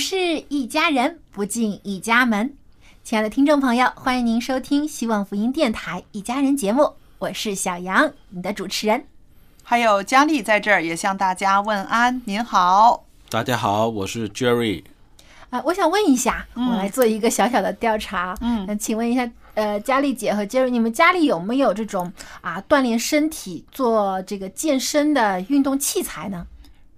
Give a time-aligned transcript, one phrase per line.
[0.00, 0.16] 是
[0.48, 2.54] 一家人，不进一家门。
[3.04, 9.04] 亲爱的听众朋友，欢迎您收听希望福音电台《一家人》节目，我是小杨，你的主持人。
[9.62, 13.04] 还有佳丽在这儿也向大家问安，您好。
[13.28, 14.84] 大家好，我是 Jerry。
[15.50, 18.34] 啊，我想问一下，嗯我来做一个小小的调查。
[18.40, 26.46] 嗯那请问一下，呃，佳丽姐和 Jerry，，你们家里有没有这种啊锻炼身体、做这个健身的运动器材呢？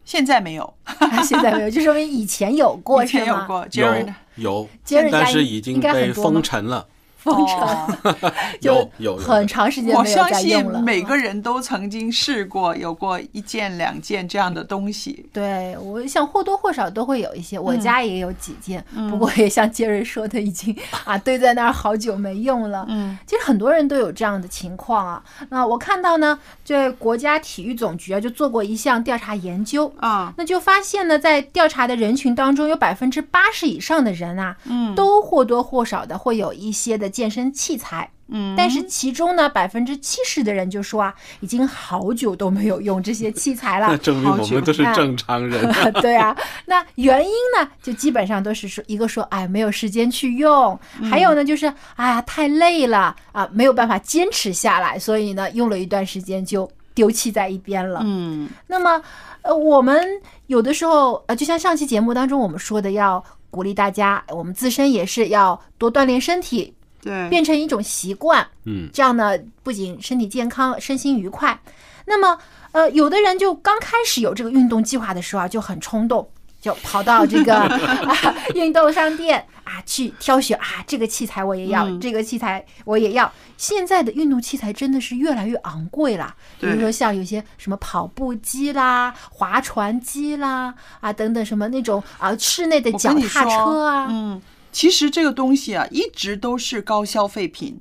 [0.04, 3.24] 现在没有，啊现在没有，就说明以前有过， 以前？
[3.26, 3.66] 有过。
[3.72, 3.94] 有？
[4.36, 6.86] 有，杰瑞家但是应已经被应该很多吗封尘了。
[7.22, 8.12] 封尘，
[8.62, 10.80] 有有有很长时间我没有相信再用了。
[10.82, 15.24] 每个人都曾经试过，有过一件两件这样的东西。
[15.32, 22.84] 对，我想或多或少都会有一些，我嗯家也有几件，嗯不过也像杰瑞说的，已经 啊堆在那儿好久没用了。
[22.88, 25.22] 嗯其实很多人都有这样的情况啊。
[25.50, 38.10] 那我看到呢，这国家体育总局啊就做过一项调查研究，啊，那就发现呢，在调查的人群当中，有百分之八十以上的人啊，嗯都或多或少的会有一些的健身器材。
[38.34, 43.96] 嗯，但是其中呢，百分之七十的人就说啊，已经好久都没有用这些器材了那。
[43.98, 45.70] 证明我们都是正常人。
[46.00, 46.34] 对啊，
[46.64, 50.78] 那原因呢，就基本上都是说，一个说，哎，没有时间去用，
[51.10, 58.00] 还有呢，就是，哎呀，太累了啊，没有办法坚持下来，所以呢，用了一段时间就丢弃在一边了。
[58.02, 59.02] 嗯那么，
[59.42, 60.02] 呃，我们
[60.46, 68.46] 有的时候，呃，就像上期节目当中我们说的，要鼓励大家，我们自身也是要多锻炼身体，对，变成一种习惯。
[68.64, 71.60] 嗯，这样呢，不仅身体健康，身心愉快。
[72.06, 72.38] 那么，
[72.70, 76.28] 呃，有的人就刚开始有这个运动计划的时候啊，就很冲动，
[76.60, 83.30] 就跑到这个、啊、运动商店啊去挑选啊，这个器材我也要，嗯这个器材我也要。
[83.56, 97.78] 现在的运动器材真的是越来越昂贵了，比如说像有些什么跑步机啦、划船机啦啊等等什么那种啊室内的脚踏车啊，嗯，其实这个东西啊，一直都是高消费品，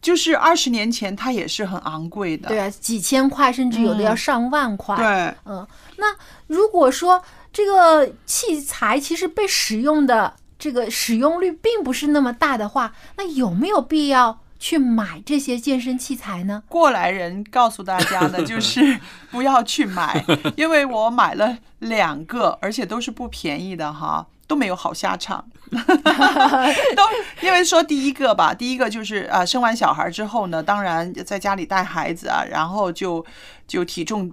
[0.00, 2.48] 就是二十年前它也是很昂贵的。
[2.48, 4.94] 对啊，几千块甚至有的要嗯上万块。
[4.96, 5.66] 对，嗯，
[5.96, 6.14] 那
[6.46, 7.22] 如果说
[7.52, 16.62] 这个器材其实被使用的这个使用率并不是那么大的话，那有没有必要去买这些健身器材呢？
[16.68, 18.98] 过来人告诉大家的就是
[19.30, 20.24] 不要去买，
[20.56, 25.44] 因为我买了两个，而且都是不便宜的哈，都没有好下场。
[25.74, 27.02] 都
[27.40, 33.24] 因为说第一个吧，第一个就是啊，生完小孩之后呢，当然在家里带孩子啊，然后就
[33.66, 34.30] 就体重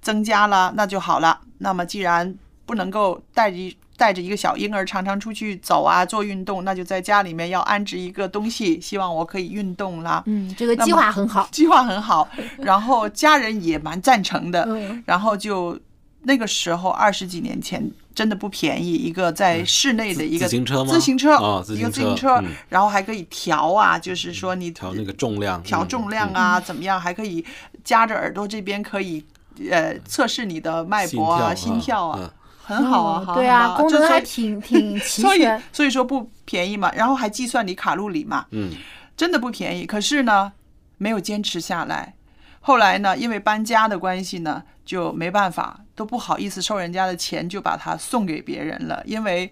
[0.00, 1.40] 增加了，那就好了。
[1.58, 3.56] 那么既然不能够带着
[3.96, 10.22] 带着一个小婴儿常常出去走啊做运动，那就在家里面要安置一个东西，希望我可以运动啦。
[10.26, 11.48] 嗯，这个计划很好。
[11.52, 12.28] 计划很好，
[12.58, 15.78] 然后家人也蛮赞成的，嗯然后就
[16.22, 27.44] 那个时候二十几年前真的不便宜，一个在室内的一个自行车吗自行车哦自一个自行车嗯，然后还可以调啊，就是说你调那个重量，嗯调重量啊，怎么样，还可以
[27.84, 29.22] 夹着耳朵这边可以
[29.70, 32.30] 呃测试你的脉搏啊、心心跳啊嗯，
[32.64, 35.62] 很好啊，哦对啊，功能还挺 挺齐所以全。
[35.70, 38.72] 所以说不便宜嘛，然后还计算你卡路里嘛，嗯，
[39.14, 39.84] 真的不便宜。
[39.84, 40.52] 可是呢，
[40.96, 42.14] 没有坚持下来。
[42.60, 49.50] 后来呢，因为搬家的关系呢，就没办法，都不好意思收人家的钱，就把它送给别人了，因为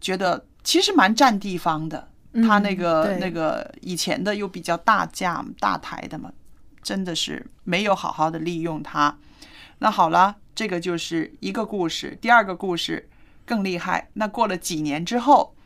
[0.00, 2.08] 觉得其实蛮占地方的。
[2.46, 6.32] 他那个、对那个以前的又比较大架大台的嘛，
[6.80, 9.18] 真的是没有好好的利用它。
[9.80, 12.16] 那好了，这个就是一个故事。
[12.20, 13.08] 第二个故事
[13.44, 14.10] 更厉害。
[14.12, 15.56] 那过了几年之后，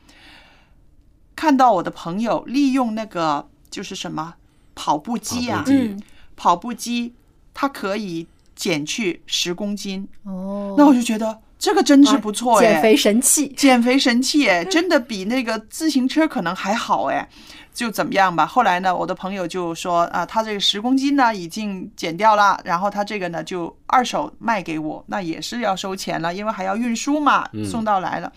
[1.37, 4.37] 看到我的朋友利用那个就是什么
[4.75, 6.03] 跑步机啊，跑步机嗯
[6.35, 7.15] 跑步机，
[7.53, 10.09] 它可以减去十公斤。
[10.25, 13.49] 哦，那我就觉得这个真是不错哎，减肥神器。
[13.57, 17.29] 减肥神器哎，真的比那个自行车可能还好哎。
[17.73, 18.47] 就怎么样吧。
[18.47, 28.33] 后来呢，我的朋友就说啊，他这个十公斤呢已经减掉了，然后他这个呢就二手卖给我，那也是要收钱了，因为还要运输嘛，嗯送到来了。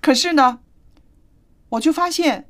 [0.00, 0.60] 可是呢，
[1.68, 2.46] 我就发现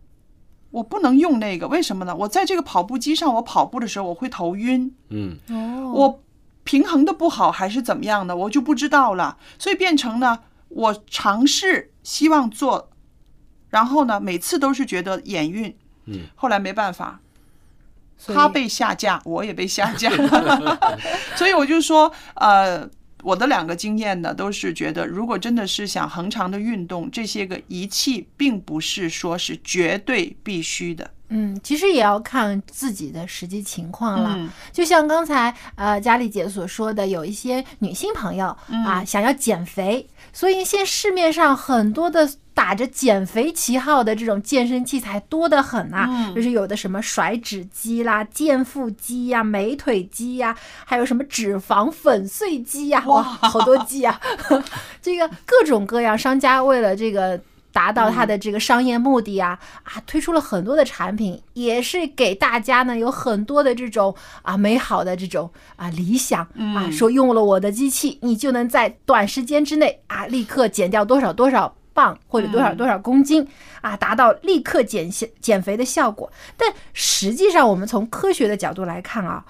[0.71, 2.15] 我不能用那个，为什么呢？
[2.15, 6.23] 我在这个跑步机上，我跑步的时候我会头晕，嗯，哦，我
[6.71, 9.37] 平衡的不好还是怎么样的，我就不知道了。
[9.59, 10.39] 所以变成呢，
[10.69, 12.91] 我尝试希望做，
[13.71, 15.77] 然后呢，每次都是觉得眼晕，
[16.07, 17.19] 嗯，后来没办法，
[18.25, 20.13] 他被下架，我也被下架，
[21.35, 22.89] 所以我就说，呃。
[23.23, 31.11] 我的两个经验呢，都是觉得，如果真的是想恒常的运动，这些个仪器并不是说是绝对必须的。
[31.31, 34.35] 嗯，其实也要看自己的实际情况了。
[34.37, 54.21] 嗯就像刚才呃佳丽姐所说的，有一些女性朋友嗯啊想要减肥，所以现在市面上很多的打着减肥旗号的这种健身器材多得很呐、嗯就是有的什么甩脂机啦、健腹机呀、美腿机呀、还有什么脂肪粉碎机呀、哇，好多机呀、
[55.01, 57.41] 这个各种各样，商家为了这个。
[57.73, 66.43] 达到它的这个商业目的啊、啊，推出了很多的产品，也是给大家呢有很多的这种啊美好的这种啊理想
[66.75, 73.47] 啊，说用了我的机器，你就能在短时间之内啊立刻减掉多少多少磅或者多少多少公斤
[73.81, 76.31] 啊，达到立刻减下减肥的效果。
[76.57, 79.45] 但实际上，我们从科学的角度来看啊，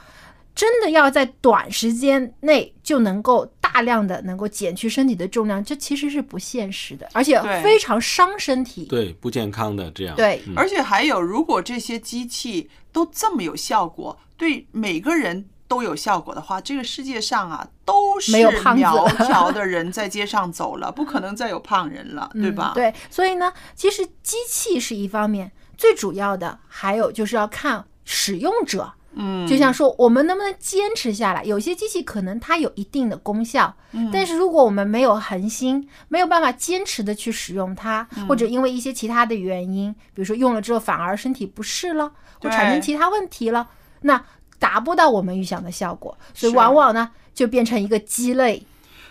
[0.61, 8.85] 真的要在短时间内就能够大量的能够减去身体的重量，这其实是不现实的，而且非常伤身体。
[8.85, 10.15] 对，不健康的这样。
[10.15, 22.73] 对嗯而且还有，如果这些机器都这么有效果，对每个人都有效果的话，这个世界上啊都是没有胖子苗条的人在街上走了，不可能再有胖人了， 对吧？
[22.73, 22.75] 嗯？
[22.75, 28.93] 对，所以呢，其实机器是一方面，最主要的还有就是要看使用者。
[29.15, 31.43] 嗯，就像说，我们能不能坚持下来？
[31.45, 34.09] 有些机器可能它有一定的功效，嗯。
[34.13, 38.27] 但是如果我们没有恒心，没有办法坚持的去使用它，嗯。
[38.29, 43.69] 或者因为一些其他的原因，比如说用了之后反而身体不适了，或产生其他问题了，
[44.03, 44.25] 那
[44.59, 48.63] 达不到我们预想的效果，所以往往呢就变成一个鸡肋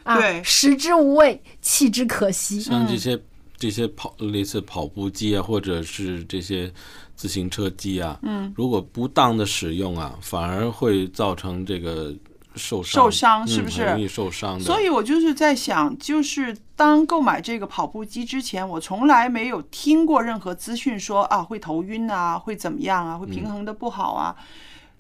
[0.03, 2.61] 啊，食之无味，弃之可惜。
[2.61, 3.19] 像这些
[3.57, 6.71] 这些跑类似跑步机啊，或者是这些
[7.19, 12.15] 自行车机啊，嗯，如果不当的使用啊，反而会造成这个
[12.55, 14.63] 受伤，受伤是嗯不是很容易受伤的。
[14.63, 24.33] 所以我就是在想，就是当购买这个跑步机之前，我从来没有听过任何资讯说啊会头晕啊，会怎么样啊，会平衡的不好啊。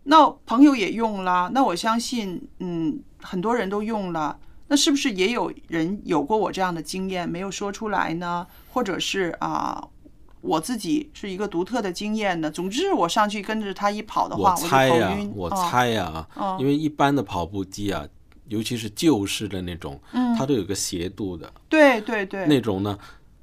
[0.03, 4.37] 那朋友也用了，那我相信，嗯，很多人都用了。
[4.67, 8.45] 那是不是也有人有过我这样的经验没有说出来呢？
[8.71, 9.81] 或者是啊、
[10.41, 12.49] 我自己是一个独特的经验呢？
[12.49, 15.17] 总之，我上去跟着他一跑的话，我猜呀。
[15.35, 18.05] 我哦猜呀、哦因为一般的跑步机啊，
[18.47, 22.97] 尤其是旧式的那种，嗯它都有个斜度的对对对，那种呢，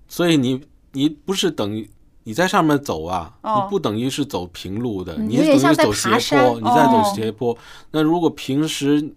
[0.09, 0.61] 所以你
[0.93, 1.89] 你不是等于。
[2.29, 7.57] 你在上面走啊，哦你不等于是走平路的，嗯你是等于走斜坡，你在走哦斜坡。
[7.93, 9.15] 那如果平时，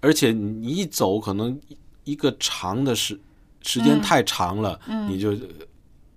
[0.00, 3.18] 而且你一走可能一一个长的时
[3.62, 5.32] 时间嗯太长了，嗯你就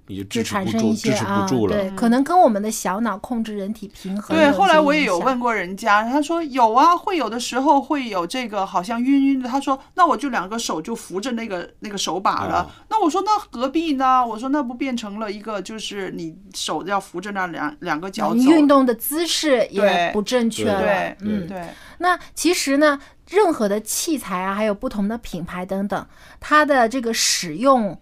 [0.07, 1.75] 你就就支持不住，产生一些支持啊，不住了。
[1.75, 9.47] 对，可能跟我们的小脑控制人体平衡对，后来我也有问过人家，他说有啊，会有的时候会有这个好像晕晕的。
[9.47, 12.63] 他说那我就两个手就扶着那个那个手把了。
[12.63, 14.25] 哦那我说那何必呢？
[14.25, 18.35] 我说那不变成了一个就是你手要扶着那两两个脚走。
[18.35, 26.05] 你运动的姿势也不正确了对，嗯，对，那其实呢，任何的器材啊，还有不同的品牌等等，
[26.39, 27.97] 它的这个使用。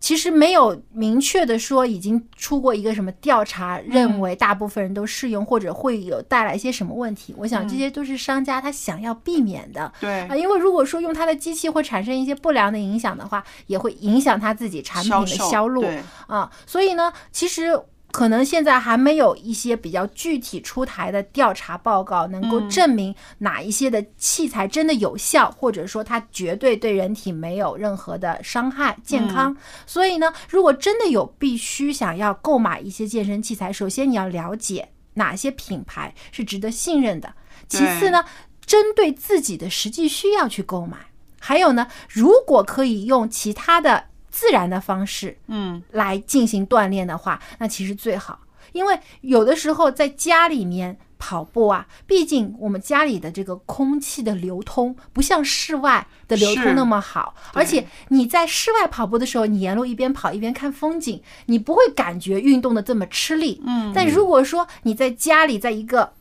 [0.00, 7.34] 其实没有明确的说已经出过一个什么调查，认为大部分人都适用或者会有带来一些什么问题。
[7.38, 9.92] 我想这些都是商家他想要避免的。
[10.00, 15.84] 对啊，因为如果说用他的机器会产生一些不良的影响的话，也会影响他自己产品的销路
[16.26, 16.50] 啊。
[16.66, 17.78] 所以呢，其实
[18.10, 29.54] 可能现在还没有一些比较具体出台的调查报告，能够证明哪一些的器材真的有效，或者说它绝对对人体没有任何的伤害、健康。
[29.86, 37.34] 所以呢，如果真的有必须想要购买一些健身器材，首先你要了解哪些品牌是值得信任的，
[37.68, 38.24] 其次呢，
[38.64, 40.96] 针对自己的实际需要去购买。
[41.40, 48.40] 还有呢，如果可以用其他的自然的方式，嗯，来进行锻炼的话，那其实最好。
[48.72, 63.62] 因为有的时候在家里面跑步啊，毕竟我们家里的这个空气的流通不像室外的流通那么好，而且你在室外跑步的时候，你沿路一边跑一边看风景，你不会感觉运动的这么吃力。
[63.66, 66.12] 嗯但如果说你在家里，在一个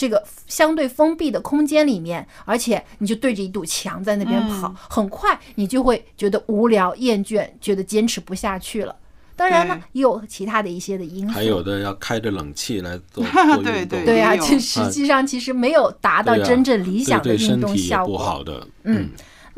[0.00, 4.76] 这个相对封闭的空间里面，而且你就对着一堵墙在那边跑，嗯。
[4.88, 8.96] 很快你就会觉得无聊、厌倦，觉得坚持不下去了。
[9.36, 14.46] 当然了，也有其他的一些的因素，还有的要开着冷气来做做 运动，对对对啊，也有。
[14.46, 18.18] 这实际上其实没有达到真正理想的对对运身体也不动效果。
[18.18, 18.66] 好的。
[18.84, 19.10] 嗯，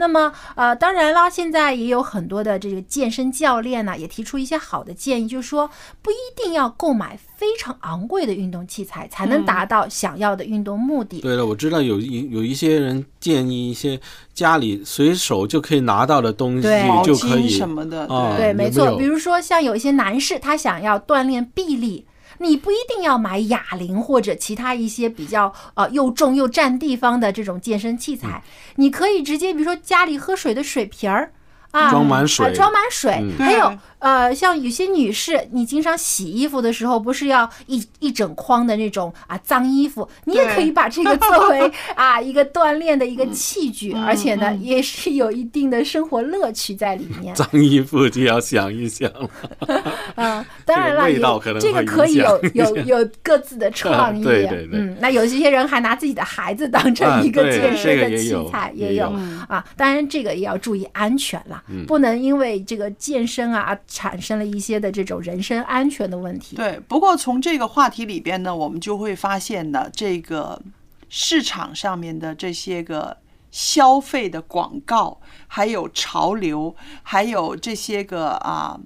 [0.02, 5.70] 那么呃，当然了，现在也有很多的这个健身教练呢，也提出一些好的建议，就是说
[6.02, 11.20] 不一定要购买非常昂贵的运动器材才能达到想要的运动目的。
[11.20, 14.00] 对了，我知道有一有一些人建议一些
[14.34, 18.96] 家里随手就可以拿到的东西对毛就可以巾什么的，啊对，没错。
[18.98, 22.04] 比如说像有一些男士，他想要锻炼臂力。
[22.42, 28.42] 你不一定要买哑铃或者其他一些比较呃又重又占地方的这种健身器材，
[28.76, 31.32] 你可以直接比如说家里喝水的水瓶儿
[31.72, 33.12] 啊，装满水啊，装满水。
[33.20, 47.32] 嗯还有呃，像有些女士，你经常洗衣服的时候，不是要一一整筐的那种啊脏衣服，你也可以把这个作为 啊一个锻炼的一个器具，而且呢，也是有一定的生活乐趣在里面。
[47.36, 49.30] 脏衣服就要想一想了。
[50.16, 54.24] 嗯，当然了，这个可能会这个可以有有有各自的创意。
[54.24, 59.12] 对对对嗯，那有一些人还拿自己的孩子当成啊一个对健身的器材，也有有
[59.48, 59.64] 啊。
[59.76, 66.56] 当然，这个也要注意安全啦，嗯不能因为这个健身啊产生了一些的这种人身安全的问题。
[66.56, 70.60] 对，不过从这个话题里边呢，我们就会发现呢，这个
[71.08, 73.18] 市场上面的这些个
[73.50, 78.80] 消费的广告，还有潮流，还有这些个啊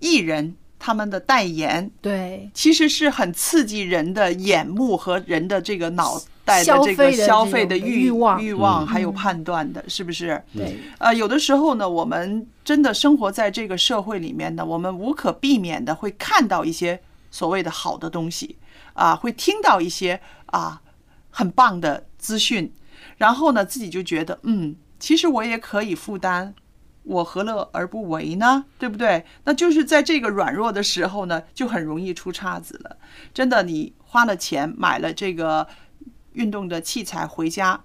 [0.00, 10.42] 艺人他们的代言，对其实是很刺激人的眼目和人的这个脑袋的这个消费的欲欲望欲望，嗯还有判断的，是不是？
[10.56, 16.98] 对，呃，有的时候呢，我们真的生活在这个社会里面呢，我们无可避免的会看到一些
[17.30, 18.56] 所谓的好的东西
[18.94, 20.80] 啊，会听到一些啊
[21.30, 22.72] 很棒的资讯，
[23.18, 26.54] 然后呢，自己就觉得，嗯，其实我也可以负担。
[27.04, 28.66] 我何乐而不为呢？
[28.78, 29.24] 对不对？
[29.44, 32.98] 那就是在这个软弱的时候呢，就很容易出岔子了。
[33.32, 35.66] 真的，你花了钱买了这个
[36.38, 37.80] 运动的器材回家，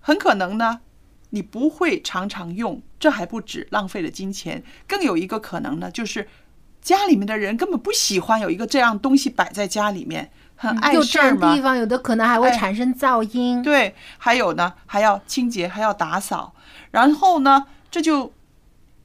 [0.00, 0.80] 很可能呢，
[1.30, 6.28] 你不会常常用，这还不止浪费了金钱，更有一个可能呢，就是
[6.82, 11.62] 家里面的人根本不喜欢有一个这样东西摆在家里面，很碍事儿嘛占地。
[11.62, 13.62] 方，有的可能还会哎产生噪音。
[13.62, 16.54] 对，还有呢，还要清洁，还要打扫，
[16.90, 18.32] 然后呢，这就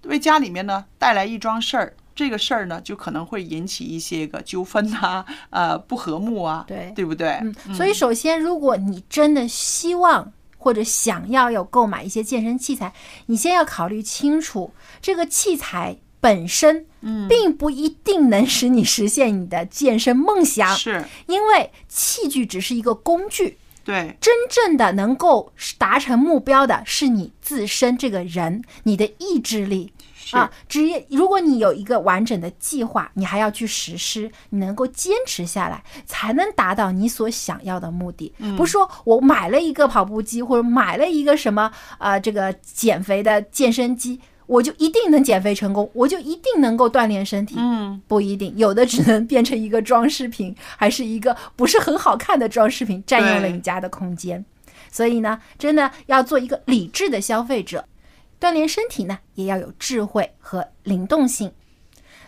[0.03, 1.93] 为家里面呢带来一桩事儿。
[2.15, 7.27] 这个事儿呢，就可能会引起一些个纠纷啊，呃，不和睦啊，对对不对？
[7.41, 12.93] 嗯，所以首先，如果你真的希望或者想要有购买一些健身器材，
[13.25, 29.91] 你先要考虑清楚这个器材本身，嗯并不一定能使你实现你的健身梦想，是因为器具只是一个工具，对，真正的能够达成目标的是你自身这个人，你的意志力。
[30.27, 38.33] 是啊，职业如果你有一个完整的计划，你还要去实施，你能够坚持下来，才能达到你所想要的目的。
[38.57, 47.53] 不是说我买了一个跑步机，或者买了一个什么呃这个减肥的健身机，我就一定能减肥成功，我就一定能够锻炼身体。
[47.59, 54.43] 嗯，不一定，有的只能变成一个装饰品，还是一个不是很好看的装饰品，占用了你家的空间。
[54.91, 57.85] 所以呢，真的要做一个理智的消费者，
[58.39, 61.51] 锻炼身体呢，也要有智慧和灵动性。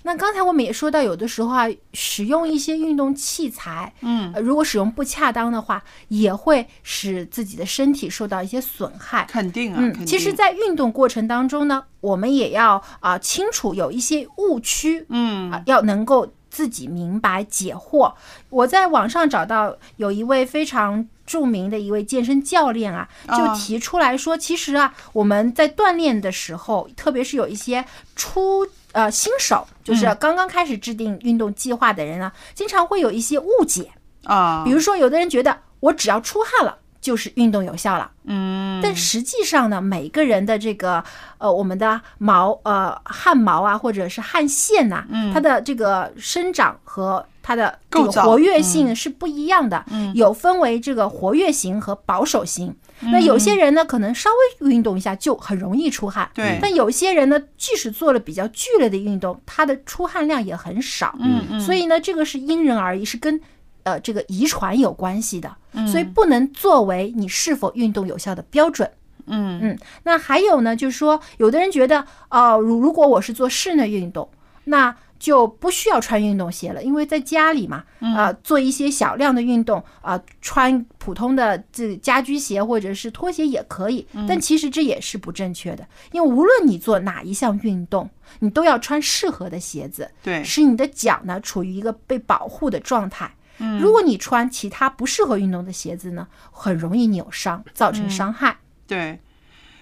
[0.03, 9.27] 那刚才我们也说到，有的时候啊，使用一些运动器材，嗯呃，如果使用不恰当的话，也会使自己的身体受到一些损害。
[9.29, 18.13] 肯定啊，嗯，其实，在运动过程当中呢，我们也要啊、清楚有一些误区，嗯啊，要能够自己明白解惑。
[18.49, 33.91] 我在网上找到有一位非常著名的一位健身教练啊，就啊提出来说，其实啊，我们在锻炼的时候，特别是有一些初呃新手，就是刚刚开始制定运动计划的人啊，经常会有一些误解。
[34.23, 41.01] 啊，比如说，有的人觉得我只要出汗了就是运动有效了，嗯，但实际上呢，每个人的这个
[41.37, 52.75] 呃我们的毛呃汗毛啊，或者是汗腺呐、它的这个生长和它的这个活跃性是不一样的，有分为这个活跃型和保守型。
[52.99, 54.29] 那有些人呢，可能稍
[54.61, 61.15] 微运动一下就很容易出汗，对但有些人呢，即使做了比较剧烈的运动，他的出汗量也很少。
[61.21, 63.39] 嗯嗯，所以呢，这个是因人而异，是跟
[63.83, 68.91] 呃这个遗传有关系的，嗯所以不能作为你是否运动有效的标准。
[69.27, 74.29] 嗯嗯，那还有呢，就是说，有的人觉得，呃，如如果我是做室内运动，
[74.65, 84.07] 那就不需要穿运动鞋了，因为在家里嘛，啊、做一些小量的运动啊、穿普通的这家居鞋或者是拖鞋也可以。
[84.27, 88.09] 但其实这也是不正确的，因为无论你做哪一项运动，
[88.39, 93.33] 你都要穿适合的鞋子，对，使你的脚呢处于一个被保护的状态。
[93.81, 98.57] 如果你穿其他不适合运动的鞋子呢，很容易扭伤，造成伤害。
[98.85, 99.19] 对，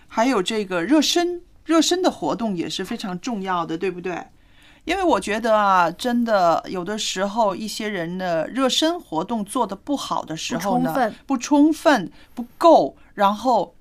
[0.08, 4.18] 还有这个热身，热身的活动也是非常重要的，对不对？
[4.86, 13.76] 因为我觉得啊，真的有的时候一些人的热身活动做的不好的时候呢，不充分不充分不够，然后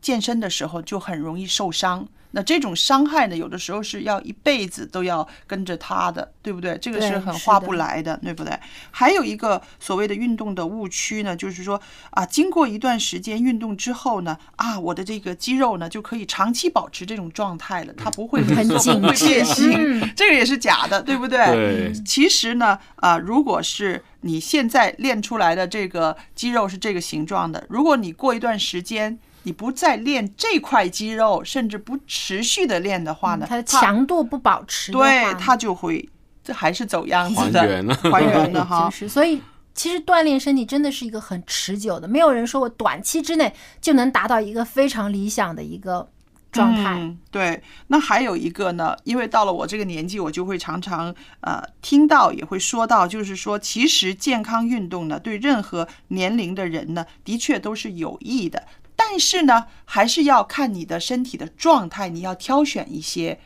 [0.00, 2.08] 健身的时候就很容易受伤。
[2.32, 6.76] 那这种伤害呢，有的时候是要一辈子都要跟着他的，对不对？
[6.78, 8.58] 这个是很划不来的，对不对？
[8.90, 21.44] 还有一个所谓的运动的误区呢，就是说啊，经过一段时间运动之后呢，啊，我的这个肌肉呢就可以长期保持这种状态了，它不会很萎缩不会紧变形，嗯这个也是假的，对不对？
[21.46, 36.08] 对其实呢，啊，如果是你现在练出来的这个肌肉是这个形状的，如果你过一段时间你不再练这块肌肉，甚至不持续的练的话呢，它的强度不保持，对它就会
[36.42, 38.90] 这还是走样子的，还原了 还原的哈就。
[38.90, 39.40] 是所以。
[39.74, 46.06] 其实锻炼身体真的是一个很持久的，没有人说我短期之内就能达到一个非常理想的一个
[46.52, 46.98] 状态。
[47.00, 47.18] 嗯。
[47.30, 58.62] 对，那还有一个呢，因为到了我这个年纪，我就会常常呃听到，也会说到，就是说，其实健康运动呢，对任何年龄的人呢，的确都是有益的。
[59.04, 63.40] 但是呢，还是要看你的身体的状态，你要挑选一些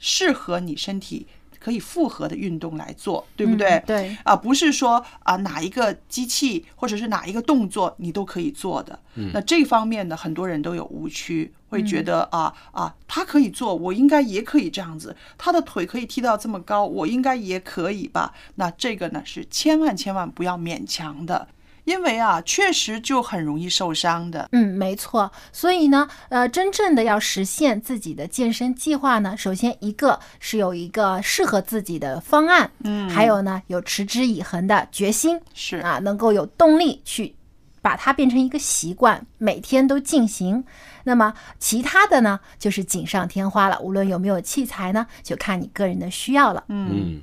[0.00, 1.26] 适合你身体
[1.60, 3.68] 可以复合的运动来做，对不对？
[3.68, 8.98] 嗯对啊，不是说啊哪一个机器或者是哪一个动作你都可以做的。
[9.32, 15.16] 那这方面呢，很多人都有误区，会觉得啊啊，他可以做，我应该也可以这样子。
[15.38, 18.34] 他的腿可以踢到这么高，我应该也可以吧？
[18.56, 21.48] 那这个呢是千万千万不要勉强的，
[21.86, 24.46] 因为啊，确实就很容易受伤的。
[24.52, 25.32] 嗯，没错。
[25.52, 37.34] 所以呢，呃，真正的要实现自己的健身计划呢，首先一个是有一个适合自己的方案，嗯，还有呢，有持之以恒的决心，是啊，能够有动力去
[37.80, 40.64] 把它变成一个习惯，每天都进行。
[41.04, 43.78] 那么其他的呢，就是锦上添花了。
[43.78, 46.64] 无论有没有器材呢，就看你个人的需要了。
[46.66, 47.20] 嗯，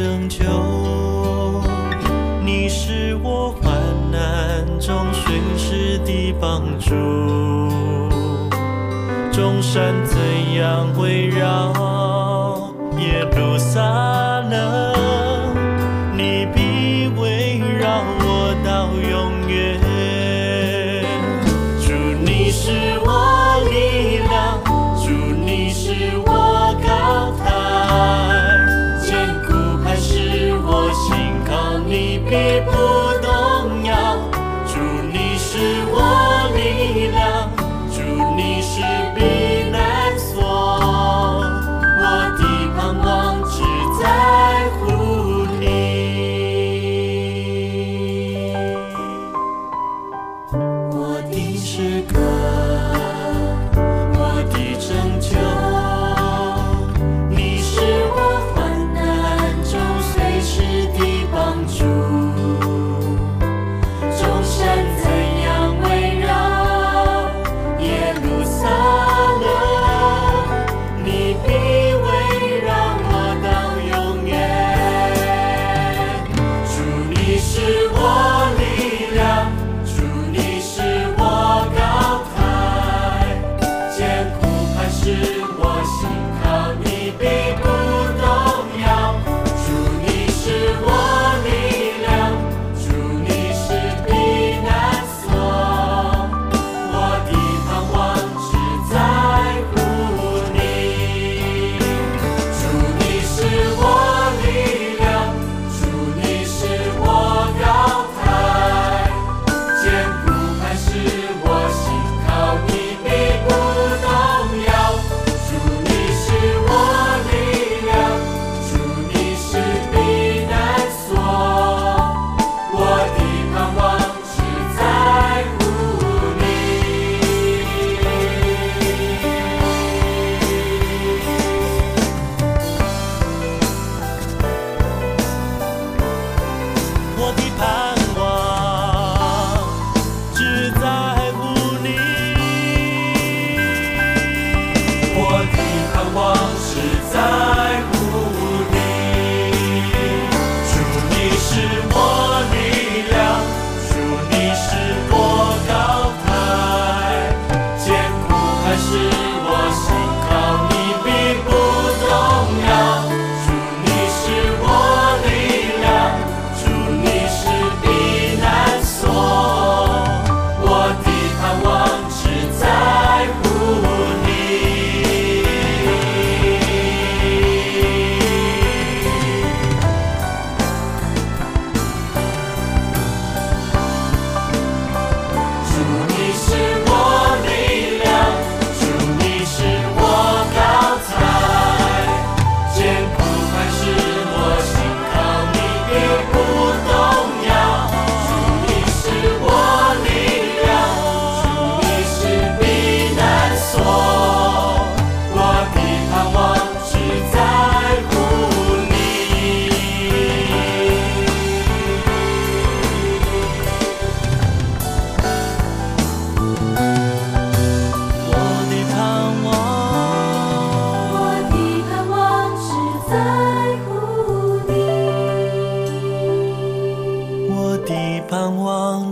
[0.00, 0.46] 拯救，
[2.42, 3.70] 你是我患
[4.10, 6.94] 难中随时的帮助。
[9.30, 10.16] 众山怎
[10.54, 13.82] 样围绕耶路撒
[14.40, 15.19] 冷，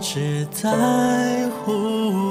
[0.00, 2.27] 只在乎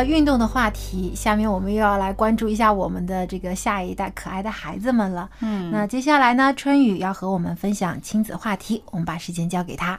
[0.00, 5.28] 了运动的话题，下面我们又要来关注一下我们的这个下一代可爱的孩子们了。
[5.40, 9.98] 嗯那接下来呢，春雨要和我们分享亲子话题，我们把时间交给他。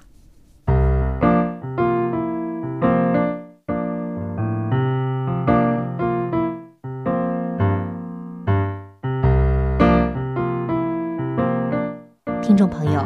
[12.41, 13.05] 听众朋友，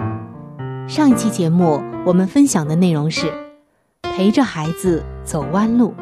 [0.87, 3.31] 上一期节目我们分享的内容是
[4.01, 5.93] 陪着孩子走弯路。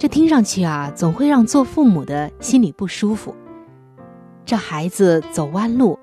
[0.00, 3.36] 这听上去啊，总会让做父母的心里不舒服。
[4.46, 5.98] 这孩子走弯路，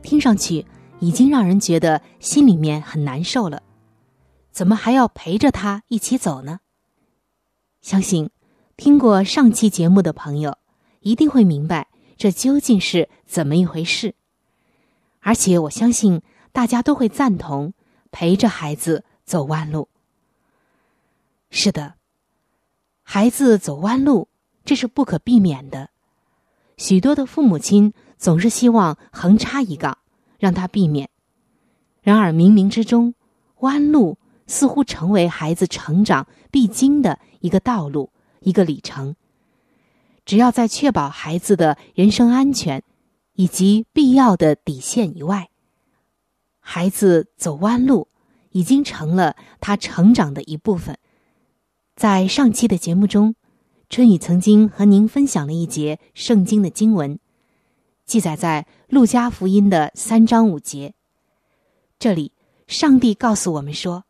[0.00, 0.64] 听上去
[1.00, 3.62] 已经让人觉得心里面很难受了，
[4.50, 6.60] 怎么还要陪着他一起走呢？
[7.82, 8.30] 相信
[8.78, 10.56] 听过上期节目的朋友，
[11.00, 14.14] 一定会明白这究竟是怎么一回事。
[15.20, 17.74] 而且我相信大家都会赞同
[18.10, 19.90] 陪着孩子走弯路。
[21.50, 21.96] 是的，
[23.14, 24.28] 孩子走弯路，
[24.64, 25.90] 这是不可避免的。
[26.78, 29.98] 许多的父母亲总是希望横插一杠，
[30.38, 31.10] 让他避免。
[32.00, 33.12] 然而冥冥之中，
[33.58, 38.08] 弯路似乎成为孩子成长必经的一个道路，
[38.40, 39.14] 一个里程。
[40.24, 42.82] 只要在确保孩子的人身安全
[43.34, 45.50] 以及必要的底线以外，
[46.60, 48.08] 孩子走弯路
[48.52, 50.96] 已经成了他成长的一部分。
[52.02, 53.36] 在上期的节目中，
[53.88, 57.20] 春雨曾经和您分享了一节圣经的经文，
[58.06, 60.94] 记载在路加福音的三章五节。
[62.00, 62.32] 这里，
[62.66, 64.02] 上帝告诉我们说，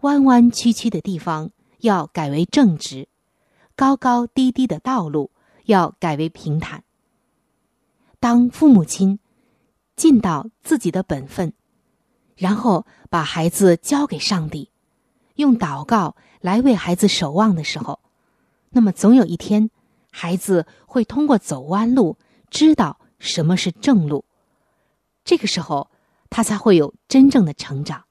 [0.00, 3.06] 弯弯曲曲的地方要改为正直，
[3.76, 5.30] 高高低低的道路
[5.66, 6.82] 要改为平坦。
[8.18, 9.20] 当父母亲
[9.94, 11.52] 尽到自己的本分，
[12.34, 14.70] 然后把孩子交给上帝，
[15.36, 17.98] 用祷告来为孩子守望的时候，
[18.68, 19.70] 那么总有一天，
[20.10, 22.18] 孩子会通过走弯路，
[22.50, 24.24] 知道什么是正路。
[25.24, 25.88] 这个时候，
[26.28, 28.04] 他才会有真正的成长。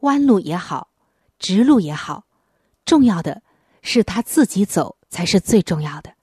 [0.00, 0.88] 弯路也好，
[1.38, 2.24] 直路也好，
[2.84, 3.42] 重要的
[3.82, 6.14] 是他自己走才是最重要的。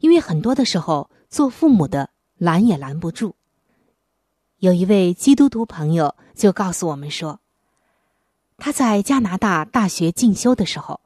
[0.00, 3.36] 因为很多的时候，做父母的拦也拦不住。
[4.58, 7.40] 有一位基督徒朋友就告诉我们说，
[8.58, 11.00] 他在加拿大大学进修的时候，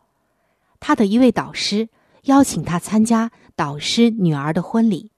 [0.78, 1.88] 他的一位导师
[2.22, 5.10] 邀请他参加导师女儿的婚礼。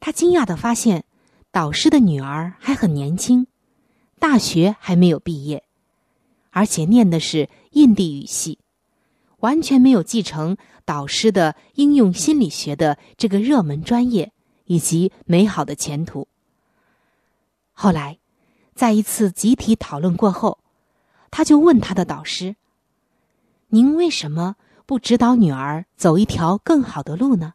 [0.00, 1.04] 他惊讶的发现，
[1.50, 3.46] 导师的女儿还很年轻，
[4.18, 5.62] 大学还没有毕业，
[6.50, 8.58] 而且念的是印地语系，
[9.40, 10.56] 完全没有继承
[10.86, 14.32] 导师的应用心理学的这个热门专业
[14.64, 16.26] 以及美好的前途。
[17.72, 18.18] 后来，
[18.74, 20.58] 在一次集体讨论过后，
[21.30, 22.56] 他就问他的导师
[23.68, 27.54] ：“您为什么不指导女儿走一条更好的路呢？”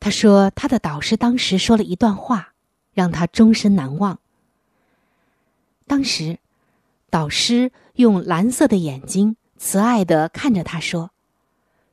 [0.00, 2.52] 他说，他的导师当时说了一段话，
[2.92, 4.18] 让他终身难忘。
[5.86, 6.38] 当时，
[7.08, 11.10] 导师用蓝色的眼睛慈爱的看着他说：“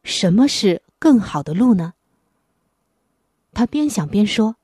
[0.04, 1.94] 什么是更好的路呢？”
[3.54, 4.58] 他边想边说：“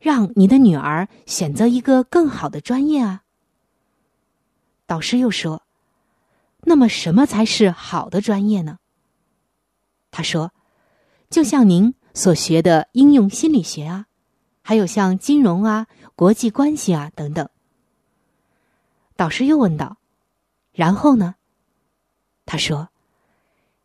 [0.00, 3.23] 让你的女儿选择一个更好的专业啊。”
[4.86, 5.62] 导师又说
[6.62, 8.78] ：“那么什么才是好的专业呢？”
[10.10, 10.52] 他说
[11.30, 14.06] ：“就像您所学的应用心理学啊，
[14.62, 17.48] 还有像金融啊、国际关系啊等等。”
[19.16, 19.96] 导师又问道
[20.72, 21.36] ：“然后呢？”
[22.46, 22.90] 他说：“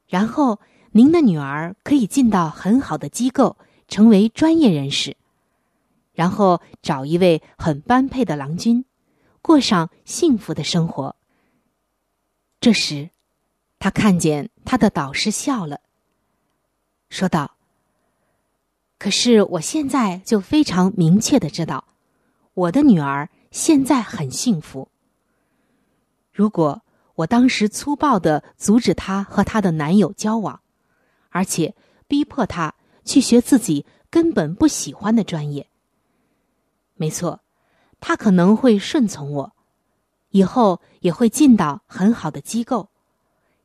[0.08, 0.60] 然后
[0.92, 3.58] 您的女儿可以进到很好的机构，
[3.88, 5.16] 成为专业人士，
[6.14, 8.84] 然后找一位很般配的郎君，
[9.41, 11.15] 过上幸福的生活。”
[12.62, 13.10] 这时，
[13.80, 15.80] 他看见他的导师笑了，
[17.10, 17.56] 说道
[18.99, 21.86] ：“可是我现在就非常明确的知道，
[22.54, 24.89] 我的女儿现在很幸福。”
[26.34, 26.82] 如果
[27.15, 30.62] 我当时粗暴的阻止她和她的男友交往，
[31.30, 31.75] 而且
[32.08, 32.75] 逼迫她
[33.06, 35.67] 去学自己根本不喜欢的专业，
[36.95, 37.41] 没错，
[38.00, 39.56] 她可能会顺从我，
[40.30, 42.90] 以后也会进到很好的机构，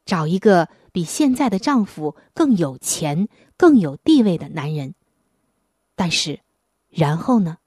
[0.04, 4.94] 找一个比现在的丈夫更有钱、更有地位的男人。
[5.94, 6.40] 但是，
[6.90, 7.58] 然后呢？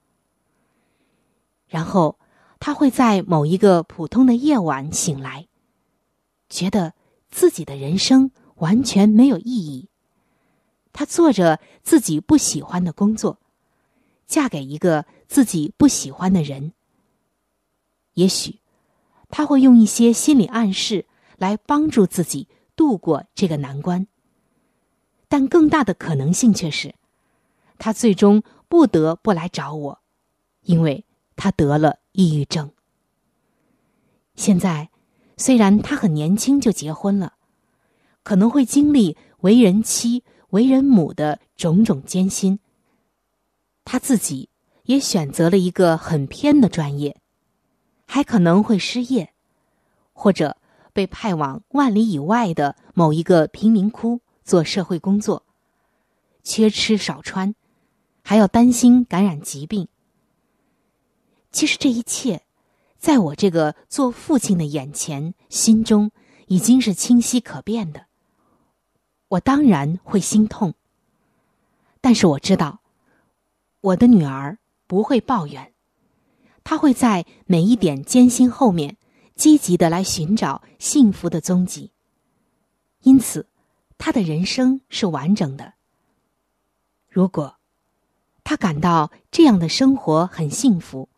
[1.67, 2.17] 然后。
[2.59, 5.47] 他会在某一个普通的夜晚醒来，
[6.49, 6.95] 觉得
[7.29, 9.87] 自己的人生完全没有意义。
[10.91, 13.37] 他做着自己不喜欢的工作，
[14.25, 16.73] 嫁给一个自己不喜欢的人。
[18.13, 18.59] 也许
[19.29, 21.05] 他会用一些心理暗示
[21.37, 24.07] 来帮助自己度过这个难关，
[25.27, 26.95] 但更大的可能性却是，
[27.77, 29.99] 他最终不得不来找我，
[30.61, 31.99] 因为他得了。
[32.17, 32.71] 抑郁症。
[34.33, 34.89] 现在，
[35.37, 37.35] 虽然他很年轻就结婚了，
[38.23, 42.59] 可能会经历为人妻、为人母的种种艰辛。
[43.85, 44.49] 他自己
[44.87, 47.15] 也选择了一个很偏的专业，
[48.05, 49.33] 还可能会失业，
[50.13, 50.57] 或者
[50.93, 55.45] 被派往万里以外的某一个贫民窟做社会工作，
[56.41, 57.53] 缺吃少穿，
[58.23, 59.87] 还要担心感染疾病。
[61.51, 62.43] 其实这一切，
[62.97, 66.11] 在我这个做父亲的眼前、心中，
[66.47, 68.05] 已经是清晰可辨的。
[69.27, 70.73] 我当然会心痛，
[71.99, 72.79] 但是我知道，
[73.81, 75.73] 我的女儿不会抱怨，
[76.63, 78.97] 他会在每一点艰辛后面，
[79.35, 81.91] 积极的来寻找幸福的踪迹。
[83.01, 83.47] 因此，
[83.97, 85.73] 他的人生是完整的。
[87.09, 87.57] 如果
[88.43, 91.09] 他感到这样的生活很幸福，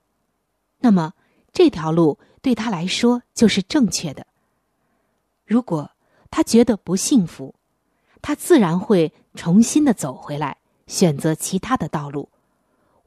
[0.80, 1.14] 那么，
[1.54, 4.26] 这条路对他来说就是正确的。
[5.46, 5.92] 如果
[6.32, 7.56] 他觉得不幸福，
[8.22, 12.30] 他自然会重新的走回来，选择其他的道路。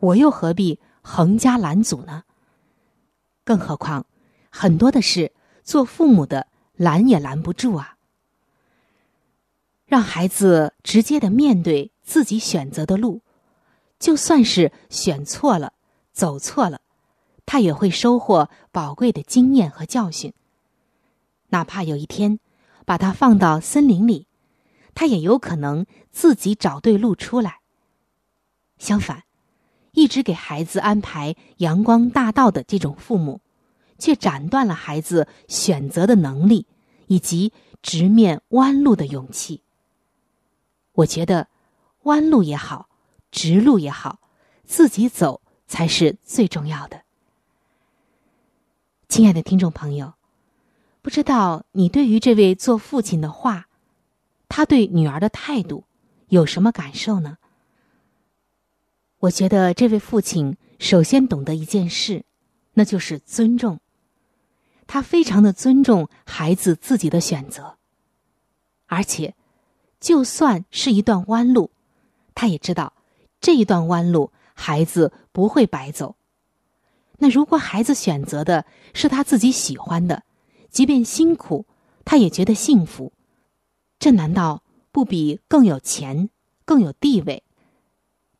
[0.02, 2.24] 我又何必横加拦阻呢？
[3.44, 4.04] 更何况，
[4.50, 7.96] 很多的事，做父母的拦也拦不住啊。
[9.86, 13.20] 让孩子直接的面对自己选择的路，
[14.00, 15.72] 就算是选错了，
[16.12, 16.80] 走错了。
[17.46, 20.32] 他也会收获宝贵的经验和教训。
[21.50, 22.40] 哪怕有一天
[22.84, 24.26] 把他放到森林里，
[24.94, 27.60] 他也有可能自己找对路出来。
[28.78, 29.24] 相反，
[29.92, 33.40] 一直给孩子安排阳光大道的这种父母，
[33.98, 36.66] 却斩断了孩子选择的能力
[37.06, 37.52] 以及
[37.82, 39.62] 直面弯路的勇气。
[40.92, 41.48] 我觉得，
[42.02, 42.88] 弯路也好，
[43.30, 44.18] 直路也好，
[44.64, 47.02] 自己走才是最重要的。
[49.08, 50.14] 亲爱的听众朋友，
[51.02, 53.68] 不知道你对于这位做父亲的话，
[54.48, 55.84] 他对女儿的态度
[56.28, 57.36] 有什么感受呢？
[59.22, 62.24] 我觉得这位父亲首先懂得一件事，
[62.74, 63.78] 那就是尊重。
[64.88, 67.78] 他非常的尊重孩子自己的选择，
[68.86, 69.36] 而且，
[70.00, 71.70] 就算是一段弯路，
[72.34, 72.94] 他也知道
[73.40, 76.16] 这一段弯路孩子不会白走。
[77.18, 80.24] 那如果孩子选择的是他自己喜欢的，
[80.68, 81.64] 即便辛苦，
[82.04, 83.12] 他也觉得幸福，
[84.00, 86.28] 这难道不比更有钱、
[86.64, 87.44] 更有地位，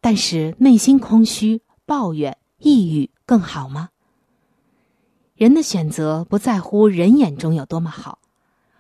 [0.03, 3.91] 但是内心空虚、抱怨、抑郁更好吗？
[5.37, 8.19] 人的选择不在乎人眼中有多么好，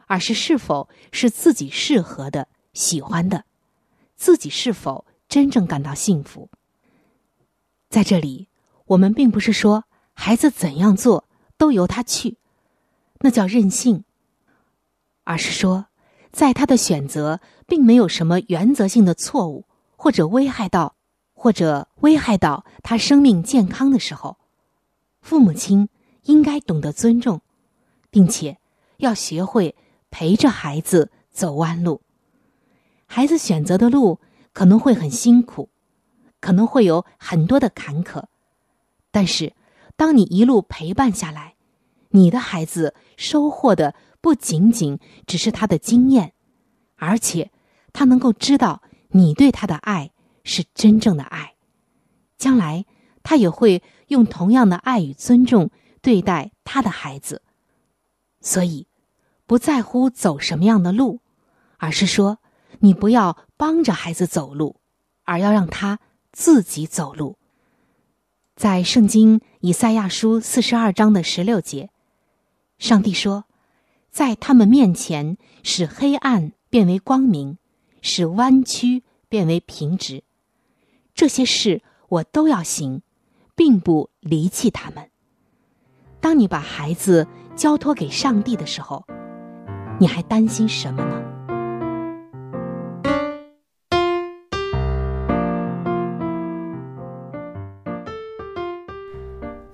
[0.06, 3.44] 而是是否是自己适合的、喜欢的，
[4.16, 6.50] 自己是否真正感到幸福。
[7.88, 8.48] 在这里，
[8.86, 12.36] 我们并不是说孩子怎样做都由他去，
[13.20, 14.02] 那叫任性，
[15.22, 15.86] 而是说，
[16.32, 20.96] 在他的选择并没有什么原则性的错误，或者危害到，
[21.42, 24.36] 或者危害到他生命健康的时候，
[25.20, 25.88] 父母亲
[26.22, 27.40] 应该懂得尊重，
[28.12, 28.58] 并且
[28.98, 29.74] 要学会
[30.08, 32.00] 陪着孩子走弯路。
[33.06, 34.20] 孩子选择的路
[34.52, 35.68] 可能会很辛苦，
[36.38, 38.22] 可能会有很多的坎坷，
[39.10, 39.52] 但是
[39.96, 41.56] 当你一路陪伴下来，
[42.10, 46.34] 你的孩子收获的不仅仅只是他的经验，
[46.94, 47.50] 而且
[47.92, 50.11] 他能够知道你对他的爱
[50.44, 51.54] 是真正的爱，
[52.38, 52.84] 将来
[53.22, 57.42] 他也会用同样的爱与尊重对待他的孩子。
[58.40, 58.86] 所以，
[59.46, 61.20] 不在乎走什么样的路，
[61.78, 62.38] 而是说。
[62.84, 64.80] 你不要帮着孩子走路，
[65.22, 66.00] 而要让他
[66.32, 67.38] 自己走路。
[68.56, 71.90] 在圣经以赛亚书四十二章的十六节，
[72.78, 73.44] 上帝说
[74.10, 77.58] ：“在他们面前，使黑暗变为光明，
[78.00, 80.24] 使弯曲变为平直。
[81.14, 83.02] 这些事我都要行，
[83.54, 85.08] 并不离弃他们。”
[86.20, 89.04] 当你把孩子交托给上帝的时候，
[89.98, 91.22] 你还担心什么呢？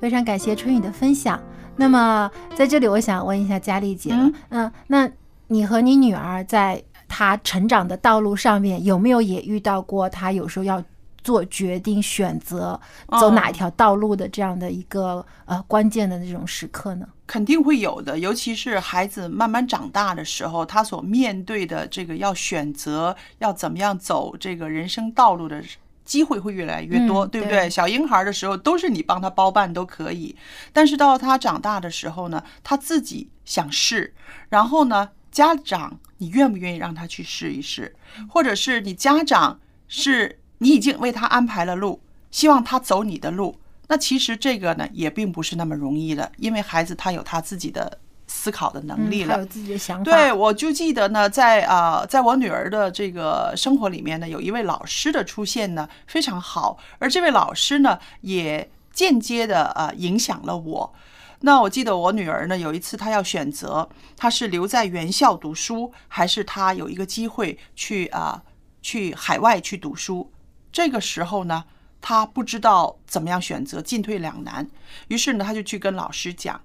[0.00, 1.38] 非常感谢春雨的分享。
[1.76, 4.10] 那么，在这里，我想问一下佳丽姐，
[4.48, 5.10] 嗯，那
[5.48, 10.82] 你和你女儿在她成长的道路上面，有没有也遇到过她有时候要
[11.22, 12.80] 做决定、选择
[13.20, 17.08] 走哪一条道路的这样的一个呃关键的那种时刻呢？
[17.26, 25.62] 肯定会有的，尤其是孩子慢慢长大的时候，他所面对的这个要选择要怎么样走这个人生道路的。
[26.04, 27.68] 机会会越来越多，对不对？
[27.68, 30.34] 小婴孩的时候都是你帮他包办都可以，
[30.72, 34.14] 但是到他长大的时候呢，他自己想试，
[34.48, 37.94] 然后呢，家长你愿不愿意让他去试一试？
[38.26, 47.98] 或者是你家长是你已经为他安排了路，希望他走你的路，那其实这个呢也并不是那么容易的，因为孩子他有他自己的。
[48.30, 50.04] 思考的能力了，还有自己的想法。
[50.04, 56.76] 对，我就记得呢，在啊，在我女儿的这个生活里面呢，有一位老师的出现呢，非常好。
[56.98, 60.94] 而这位老师呢，也间接的啊影响了我。
[61.40, 68.42] 那我记得我女儿呢，有一次她要选择，她是留在原校读书，还是她有一个机会去啊
[68.82, 70.30] 去海外去读书。
[70.72, 71.64] 这个时候呢，
[72.00, 74.68] 他不知道怎么样选择，进退两难。
[75.08, 76.60] 于是呢，他就去跟老师讲。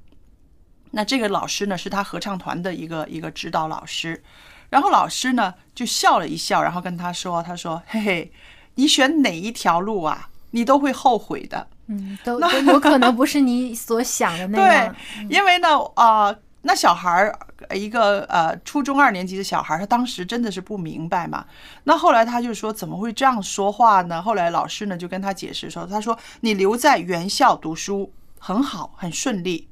[0.91, 4.23] 那这个老师呢，是他合唱团的一个一个指导老师，
[4.69, 8.31] 然后老师呢就笑了一笑，然后跟他说：“他说，嘿嘿，
[8.75, 11.67] 你选哪一条路啊，你都会后悔的。
[11.87, 14.95] 嗯，都都有可能不是你所想的那 样。
[14.95, 16.33] 对，因为呢，啊，
[16.63, 17.39] 那小孩儿
[17.76, 21.45] 一个呃初中二年级的小孩，他当时真的是不明白嘛。
[21.84, 24.21] 那后来他就说，怎么会这样说话呢？
[24.21, 29.67] 后来老师呢就跟他解释说，他说你留在原校读书很好，很顺利。”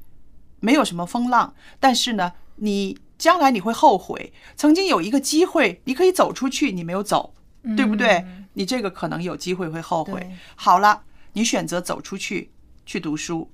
[0.64, 7.34] 没有什么风浪，但是呢，你将来你会后悔，曾经有一个机会，你可以走出去，你没有走，
[7.76, 8.24] 对不对？
[8.52, 10.30] 你这个可能有机会会后悔。
[10.54, 11.02] 好了，
[11.32, 12.52] 你选择走出去
[12.86, 13.50] 去读书，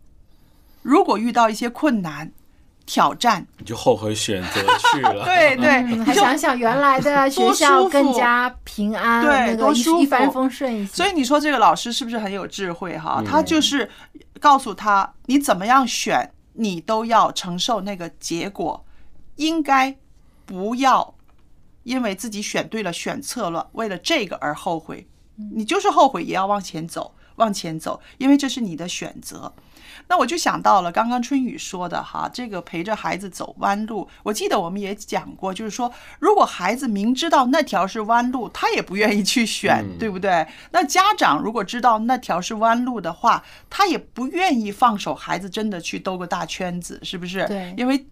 [0.82, 2.30] 如果遇到一些困难、
[2.88, 4.60] 挑战，你就后悔选择
[4.90, 5.24] 去了。
[5.24, 10.92] 对 对，还想想原来的学校更加平安，对，多舒服，一帆风顺一些。
[10.94, 13.22] 所以你说这个老师是不是很有智慧哈？
[13.24, 13.88] 他就是
[14.40, 16.32] 告诉他你怎么样选。
[16.60, 18.84] 你都要承受那个结果，
[19.36, 19.96] 应该
[20.44, 21.14] 不要
[21.84, 25.06] 因为自己选对了选错了，为了这个而后悔。
[25.54, 29.52] 你就是后悔也要往前走，往前走，因为这是你的选择。
[30.08, 34.08] 那我就想到了刚刚春雨说的哈，这个陪着孩子走弯路。
[34.22, 40.46] 我记得我们也讲过，就是说，如果孩子明知道那条是弯路，他也不愿意去选，对不对？
[40.70, 47.46] 那家长如果知道那条是弯路的话，他也不愿意放手孩子真的去兜个大圈子，是不是？
[47.46, 48.06] 对，因为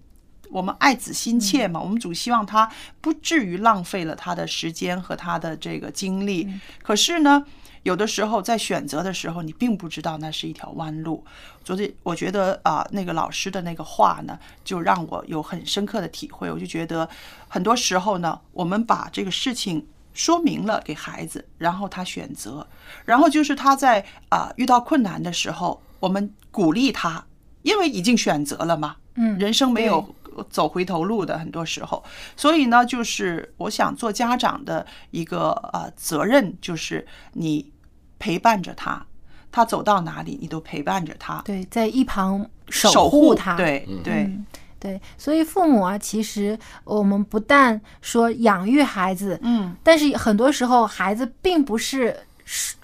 [0.50, 2.70] 我们爱子心切嘛，我们总希望他
[3.00, 6.46] 不至于浪费了他的时间和他的这个精力。
[6.82, 7.44] 可是呢？
[7.86, 11.24] 有的时候在选择的时候，你并不知道那是一条弯路。
[11.62, 16.50] 昨天我觉得啊，那个老师的那个话呢，就让我有很深刻的体会。
[16.50, 17.08] 我就觉得
[17.46, 22.66] 很多时候呢，我们把这个事情说明了给孩子，然后他选择，
[23.04, 27.24] 然后就是他在啊遇到困难的时候，我们鼓励他，
[27.62, 28.96] 因为已经选择了嘛。
[29.14, 30.12] 嗯，人生没有
[30.50, 32.02] 走回头路的，很多时候。
[32.36, 37.72] 所以呢，就是我想做家长的一个呃责任，就是你
[38.18, 39.04] 陪伴着他，
[39.50, 43.56] 他走到哪里，你都陪伴着他，对，在一旁守守护他。
[43.56, 44.24] 对对。
[44.24, 44.46] 嗯
[44.78, 52.14] 对，所以父母啊，其实我们不但说养育孩子，嗯，但是很多时候孩子并不是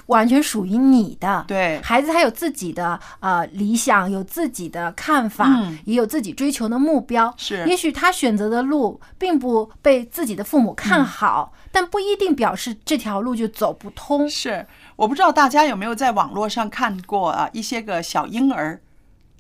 [0.07, 1.79] 完全属于你的，对。
[1.83, 5.79] 孩子他有自己的呃理想，有自己的看法，嗯。
[5.85, 7.33] 也有自己追求的目标。
[7.37, 7.65] 是。
[7.67, 10.75] 也许他选择的路并不被自己的父母嗯。
[10.75, 14.29] 看好，但不一定表示这条路就走不通。
[14.29, 14.67] 是，
[15.03, 18.81] 我不知道大家有没有在网络上看过啊一些个小婴儿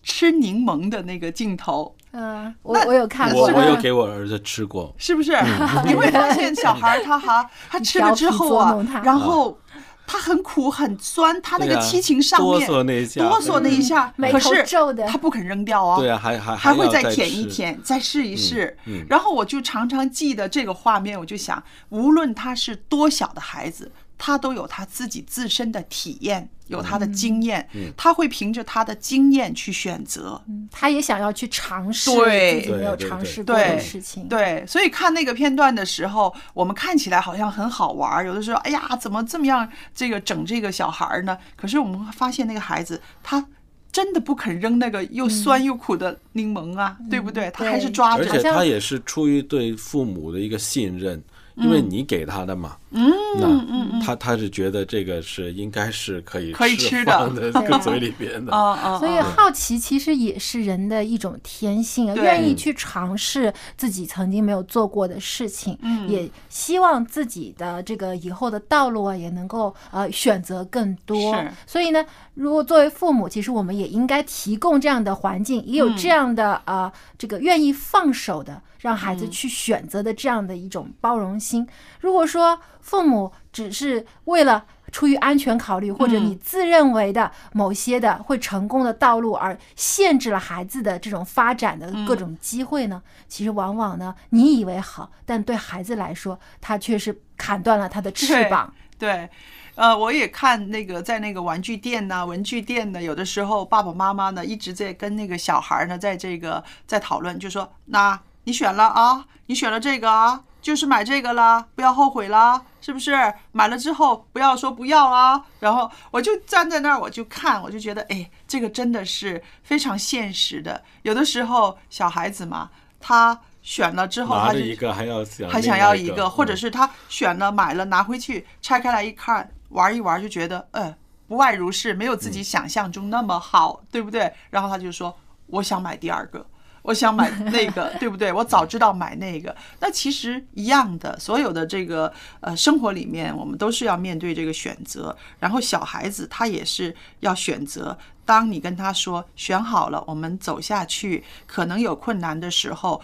[0.03, 1.95] 吃柠檬的那个镜头。
[2.11, 5.31] 嗯、我我有看过，我我有给我儿子吃过，是不是？
[5.87, 9.57] 你会发现小孩他哈， 他吃了之后啊然后
[10.05, 13.23] 他很苦很酸，他那个七情上面哆嗦那一下。
[13.23, 15.07] 哆嗦那一下，可是皱的。
[15.07, 18.77] 他不肯扔掉啊，对啊，还还还会再再舔一舔，再试一试。
[19.09, 23.91] 然后我就常常记得这个画面，我就想，无论他是多小的孩子，
[24.25, 30.41] 他都有他自己自身的体验，有他的经验，嗯他会凭着他的经验去选择。
[30.71, 34.29] 他也想要去尝试对自己没有尝试过对的事情。
[34.29, 41.37] 对，所以看那个片段的时候，我们看起来好像很好玩儿，有的时候，哎呀，怎么这么样这个整这个小孩儿呢？
[41.57, 43.45] 可是我们会发现那个孩子他。
[43.91, 47.51] 真的不肯扔那个又酸又苦的柠檬啊，对不对？
[47.51, 48.25] 他还是抓着。
[48.25, 51.23] 而且他也是出于对父母的一个信任，
[51.57, 58.99] 因为你给他的嘛，嗯那嗯嗯他他是觉得这个是应该是可以可以吃的放的 对个嘴里边的， 啊啊！
[58.99, 71.51] 所以啊好奇其实也是人的一种天性啊，愿意去尝试自己曾经没有做过的事情，嗯也希望自己的这个以后的道路啊也能够呃选择更多是。
[71.67, 78.61] 所以呢，如果作为父母，其实我们也应该提供这样的环境，也有嗯这样的呃这个愿意放手的。
[78.83, 81.67] 让孩嗯子去选择的这样的一种包容心。
[82.01, 93.03] 如果说父母只是为了出于安全考虑，或者嗯你自认为的某些的会成功的道路，而限制了孩子的这种发展的各种机会呢？
[93.27, 98.75] 其实往往呢，你以为好，但对孩子来说，他却是砍断了他的翅膀。
[98.99, 99.29] 对，
[99.77, 113.13] 呃，我也看那个在那个玩具店呐、文具店呢，有的时候爸爸妈妈呢一直在跟那个小孩呢，在这个在讨论，就说那你选了啊，你选了这个啊，就是买这个啦，不要后悔啦，是不是？
[113.53, 115.45] 买了之后不要说不要啊。
[115.61, 120.83] 然后我就站在那儿，我就看，我就觉得，哎，这个真的是非常现实的。
[121.03, 130.93] 有的时候小孩子嘛，他选了之后，他就一个还要想还想要一个，或者嗯是他选了买了拿回去拆开来一看，玩一玩就觉得，呃，
[131.29, 134.33] 不外如是，没有自嗯己想象中那么好，对不对？
[134.51, 135.17] 然后他就说，
[135.47, 136.45] 我想买第二个。
[136.83, 138.33] 我想买那个， 对不对？
[138.33, 139.55] 我早知道买那个。
[139.81, 145.17] 那其实一样的，所有的这个呃生活里面，我们都是要面对这个选择。
[145.39, 147.97] 然后小孩子他也是要选择。
[148.25, 153.03] 当你跟他说选好了，我们走下去，可能有困难的时候，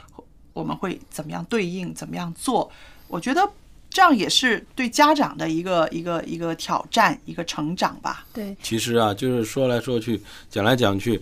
[0.52, 2.70] 我们会怎么样对应，怎么样做？
[3.08, 3.48] 我觉得
[3.90, 8.24] 这样也是对家长的一个一个一个挑战，一个成长吧。
[8.32, 11.20] 对，其实啊，就是说来说去，讲来讲去，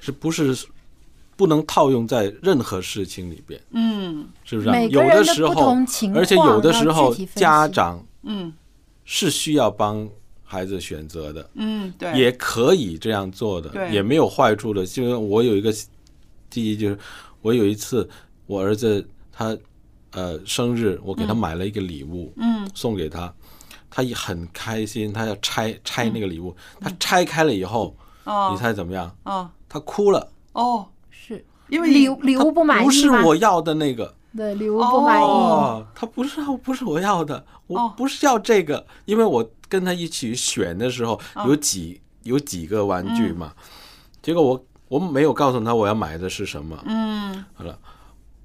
[0.00, 0.56] 是不是
[1.38, 3.60] 不能套用在任何事情里边？
[3.70, 4.26] 嗯。
[4.44, 5.76] 是不是啊、有的时候，
[6.14, 8.52] 而且有的时候家长嗯。
[9.04, 10.06] 是需要帮
[10.42, 13.90] 孩子选择的，嗯，对，也可以这样做的，对。
[13.92, 14.84] 也没有坏处的。
[14.96, 15.72] 因为我有一个
[16.50, 16.98] 记忆，就是
[17.40, 18.08] 我有一次
[18.46, 19.56] 我儿子他
[20.10, 22.68] 呃生日，我给他买了一个礼物，嗯。
[22.74, 23.32] 送给他，
[23.88, 26.82] 他也很开心，他要拆拆那个礼物，嗯。
[26.82, 28.50] 他拆开了以后，哦。
[28.52, 29.14] 你猜怎么样？
[29.22, 29.48] 哦。
[29.68, 30.97] 他哭了，哦，是
[31.68, 34.14] 因为礼物礼物不满意不是我要的那个。
[34.36, 37.94] 对礼物不满意，哦，他不是不是我要的，我哦。
[37.96, 41.46] 不是要这个，因为我跟他一起选的时候哦。
[41.46, 43.52] 有几有几个玩具嘛，
[44.22, 47.44] 结果我我没有告诉他我要买的是什么，嗯。
[47.54, 47.76] 好了，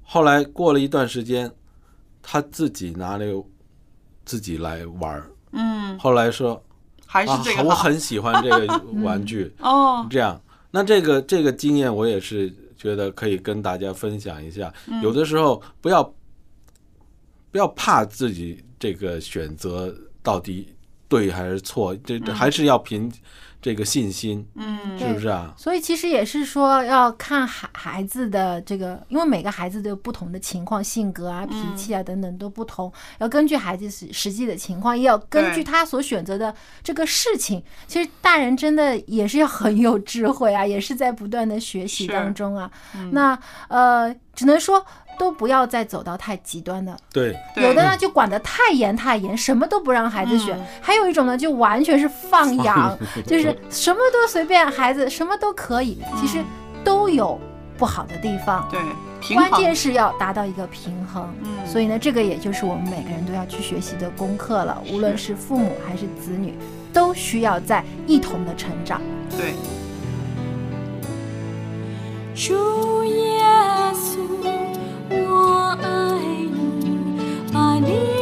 [0.02, 1.52] 后来过了一段时间，
[2.22, 3.40] 他自己拿那个
[4.24, 6.60] 自己来玩儿，嗯，后来说
[7.06, 12.52] 还是啊这个好我很喜欢这个 玩具，哦，这样，那这个这个经验我也是
[12.84, 14.72] 觉得可以跟大家分享一下。
[14.86, 16.14] 嗯有的时候不要
[17.50, 20.68] 不要怕自己这个选择到底
[21.08, 23.10] 对还是错，这这还是要凭
[23.64, 25.54] 这个信心，嗯是不是啊？
[25.56, 37.64] 所以其实也是说要看孩孩子的这个，因为每个孩子都有不同的情况、性格啊、脾气啊等等都不同，要根据孩子实实际的情况，也要根据他所选择的这个事情。
[37.86, 42.70] 其实大人真的也是要很有智慧啊， 也是在不断的学习当中啊。
[42.94, 43.12] 嗯。
[43.12, 43.38] 那
[43.68, 44.84] 呃，只能说
[45.18, 50.66] 都不要再走到太极端的对，有的呢就管得太严太严，什么都不让孩子选；嗯。
[50.82, 55.98] 还有一种呢就完全是放养， 就是什么都随便，孩子什么都可以。
[56.20, 56.42] 其实
[56.84, 57.40] 都有
[57.78, 58.80] 不好的地方，对，
[59.34, 61.28] 关键是要达到一个平衡。
[61.42, 66.54] 嗯所以呢，这个也就是我们每个人都要去学习的功课了，无论是父母还是子女，
[66.92, 69.00] 都需要在一同的成长。
[69.30, 69.54] 对。
[72.36, 73.42] 主耶
[73.92, 74.20] 稣，
[75.10, 75.86] 我爱
[76.20, 77.18] 你，
[77.52, 78.13] 把你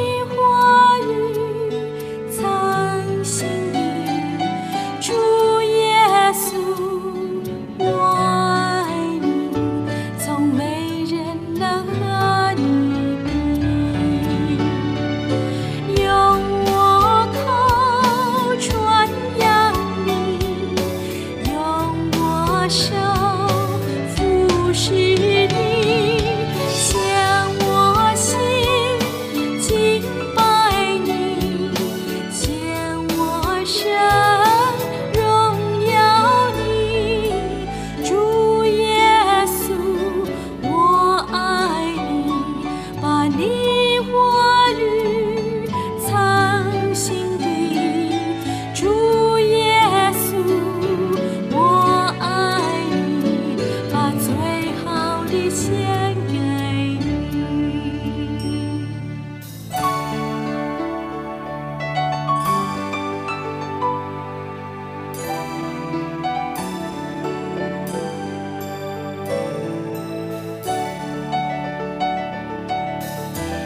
[7.83, 8.32] 我。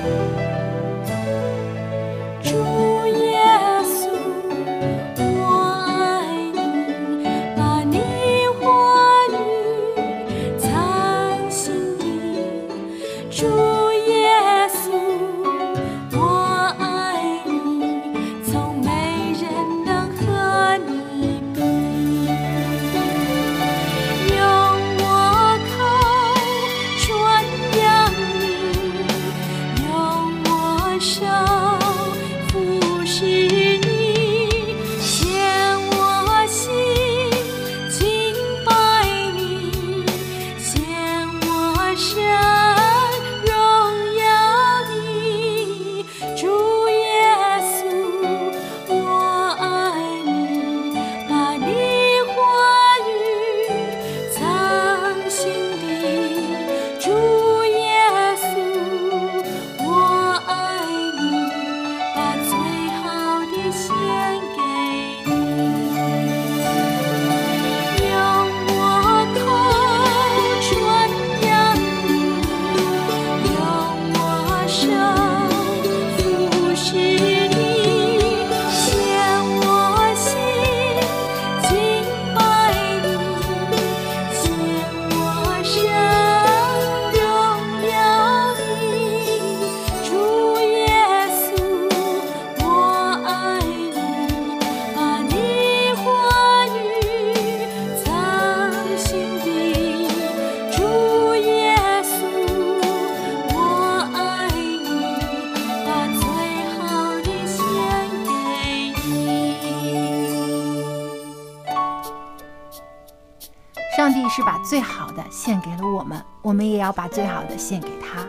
[0.07, 0.36] 主
[114.07, 118.25] 上帝是把最好的献给了我们，我们也要把最好的献给他。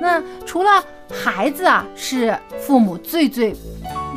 [0.00, 3.52] 那除了孩子啊，是父母最最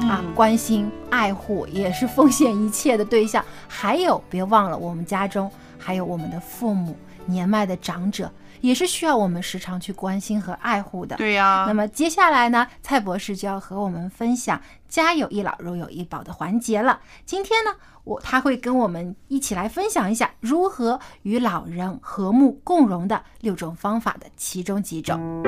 [0.09, 3.45] 啊关心、爱护，也是奉献一切的对象。
[3.67, 6.97] 还有，别忘了我们家中还有我们的父母、
[7.27, 8.31] 年迈的长者，
[8.63, 11.17] 也是需要我们时常去关心和爱护的。
[11.17, 17.01] 对呀那么接下来呢，蔡博士就要和我们分享“家有一老，如有一宝”的环节了。
[17.25, 17.71] 今天呢，
[18.05, 25.43] 我他会跟我们一起来分享一下如何与老人和睦共融的六种方法的其中几种。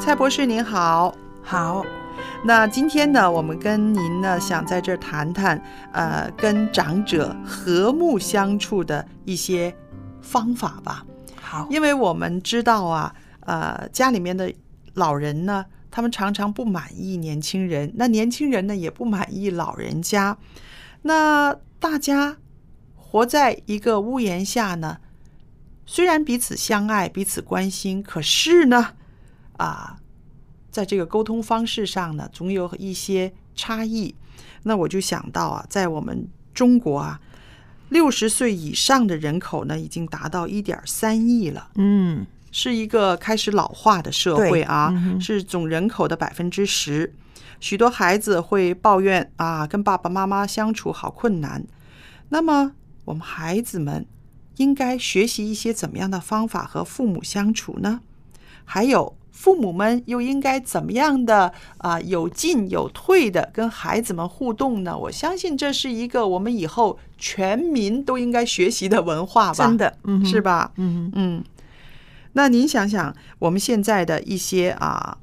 [0.00, 1.84] 蔡博士您好，好。
[2.44, 5.62] 那今天呢，我们跟您呢想在这儿谈谈，
[5.92, 9.72] 呃，跟长者和睦相处的一些
[10.20, 11.06] 方法吧。
[11.40, 14.52] 好，因为我们知道啊，呃，家里面的
[14.94, 20.36] 老人呢，他们常常不满意年轻人，那年轻人呢也不满意老人家，
[21.02, 22.38] 那大家
[22.96, 24.98] 活在一个屋檐下呢，
[25.86, 28.94] 虽然彼此相爱、彼此关心，可是呢，
[29.58, 29.98] 啊，
[30.72, 34.12] 在这个沟通方式上呢，总有一些差异。
[34.64, 37.20] 那我就想到啊，在我们中国啊，
[37.90, 41.68] 六十岁以上的人口呢，已经达到一点三亿了。
[41.74, 47.14] 嗯，是一个开始老化的社会啊，嗯是总人口的百分之十。
[47.60, 51.64] 许多孩子会抱怨啊，跟爸爸妈妈相处好困难。
[52.30, 52.72] 那么，
[53.04, 54.06] 我们孩子们
[54.56, 58.00] 应该学习一些怎么样的方法和父母相处呢？
[58.64, 64.96] 还有，父母们又应该怎么样的啊、有进有退的跟孩子们互动呢？
[64.96, 70.40] 我相信这是一个我们以后全民都应该学习的文化吧，真的，嗯是？
[70.40, 70.70] 吧？
[70.76, 71.44] 嗯嗯，
[72.34, 75.18] 那您想想，我们现在的一些啊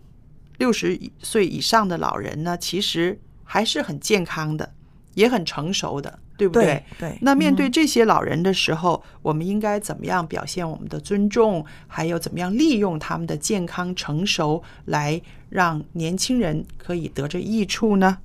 [0.57, 4.73] 六十岁以上的老人呢，其实还是很健康的，
[5.13, 7.17] 也很成熟的，对不对对？
[7.19, 7.71] 那面对嗯。
[7.71, 18.19] 这些老人的时候，我们应该怎么样表现我们的尊重，还有怎么样利用他们的健康成熟，来让年轻人可以得着益处呢？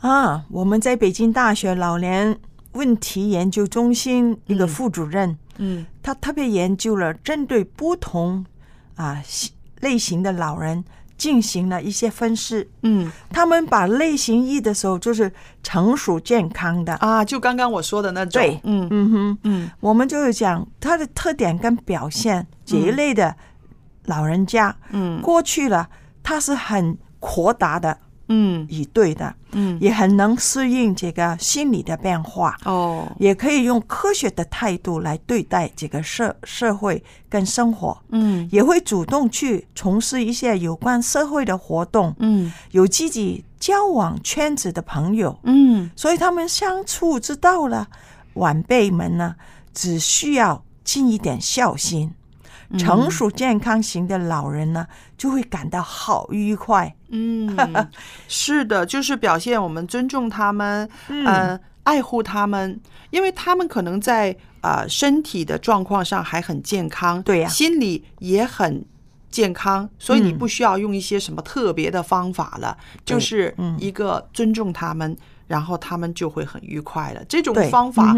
[0.00, 2.38] 啊，我们在北京大学老年
[2.72, 4.68] 问题研究中心一个嗯。
[4.68, 5.86] 副主任，嗯。
[6.02, 8.44] 他特别研究了针对不同
[8.96, 9.22] 啊
[9.80, 10.84] 类型的老人
[11.18, 12.66] 进行了一些分析。
[12.82, 13.12] 嗯。
[13.30, 15.30] 他们把类型一的时候就是
[15.62, 18.88] 成熟健康的，啊，就刚刚我说的那种，对嗯。
[18.90, 19.70] 嗯哼，嗯。
[19.80, 23.36] 我们就是讲它的特点跟表现这一类的
[24.04, 25.20] 老人家，嗯。
[25.20, 25.88] 过去了
[26.22, 27.98] 他是很豁达的
[28.28, 32.56] 嗯以对的，嗯，也很能适应这个心理的变化。
[32.64, 47.88] 哦，也可以用科学的态度来对待这个社社会跟生活，嗯也会主动去从事一些有关社会的活动，嗯有自己交往圈子的朋友，嗯所以他们相处之道了。
[48.34, 49.34] 晚辈们呢，
[49.74, 52.14] 只需要尽一点孝心。
[52.76, 56.94] 成熟健康型的老人呢，就会感到好愉快。
[57.10, 57.56] 嗯，
[58.28, 61.24] 是的，就是表现我们尊重他们，嗯。
[61.24, 67.48] 呃，爱护他们，因为他们可能在呃身体的状况上还很健康，对呀。
[67.48, 68.84] 心理也很
[69.30, 73.74] 健康，所以你嗯不需要用一些什么特别的方法了，对就是嗯。
[73.80, 75.16] 一个尊重他们，
[75.46, 77.24] 然后他们就会很愉快了。
[77.24, 78.14] 这种方法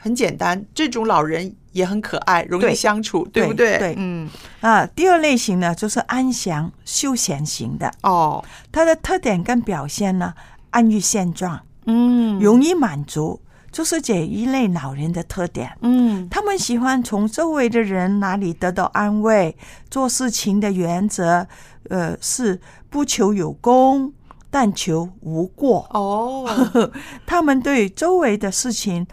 [0.00, 3.78] 很简单，这种老人也很可爱，容易相处，对不对？
[3.78, 3.94] 对。
[3.98, 4.30] 嗯，
[4.60, 10.32] 啊，第二类型呢，就是安详休闲型的，哦，它的特点跟表现呢，
[10.70, 13.40] 安于现状，嗯，容易满足，
[13.72, 15.76] 就是这一类老人的特点。
[15.82, 16.28] 嗯。
[16.30, 19.56] 他们喜欢从周围的人那里得到安慰，
[19.90, 21.46] 做事情的原则，
[21.88, 24.12] 呃，是不求有功，
[24.50, 25.86] 但求无过。
[25.90, 26.48] 哦，
[27.26, 29.06] 他们对周围的事情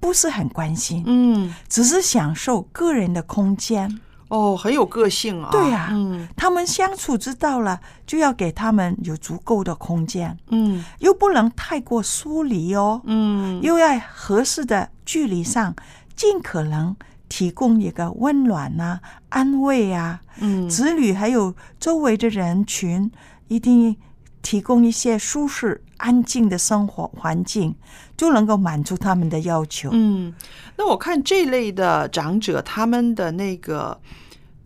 [0.00, 1.54] 不是很关心，嗯。
[1.68, 4.00] 只是享受个人的空间。
[4.28, 5.48] 哦，很有个性啊。
[5.50, 15.74] 对啊嗯他们相处之道了，就要给他们有足够的空间，嗯又不能太过疏离哦，嗯又在合适的距离上，
[16.14, 16.94] 尽可能
[17.28, 20.20] 提供一个温暖啊、安慰啊。
[20.38, 23.10] 嗯子女还有周围的人群，
[23.48, 23.96] 一定
[24.42, 27.74] 提供一些舒适、安静的生活环境，
[28.16, 29.90] 就能够满足他们的要求。
[29.92, 30.34] 嗯，
[30.76, 34.00] 那我看这类的长者，他们的那个。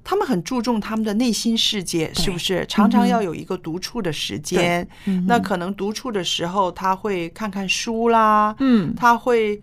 [0.07, 2.63] 他们很注重他们的内心世界，是不是？
[2.69, 4.87] 常常要有一个独处的时间。
[5.07, 9.63] 嗯那可能独处的时候，他会看看书啦，嗯他会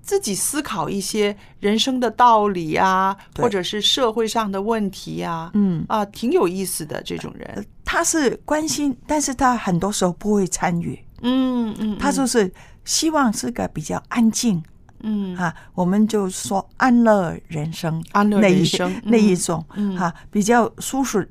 [0.00, 7.66] 自己思考一些人生的道理啊，或者是社会上的问题啊，嗯，啊，挺有意思的这种人。
[7.84, 12.52] 他是关心，但是他很多时候不会参与，嗯嗯，他就是
[12.84, 14.62] 希望是个比较安静
[15.00, 15.34] 嗯。
[15.36, 19.96] 啊，我们就说安乐人生，安乐人生 那一嗯种嗯。
[19.96, 21.28] 哈、比较舒适。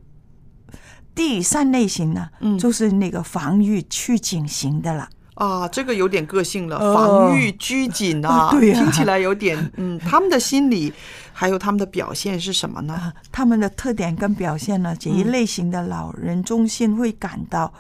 [1.16, 2.58] 第三类型呢，嗯。
[2.58, 5.08] 就是那个防御拘谨型的了。
[5.36, 6.94] 啊，这个有点个性了，哦。
[6.94, 10.94] 防御拘谨啊，对呀听起来有点 嗯，他们的心理
[11.32, 12.94] 还有他们的表现是什么呢？
[12.94, 17.74] 啊，他们的特点跟表现呢，这一类型的老人中心会感到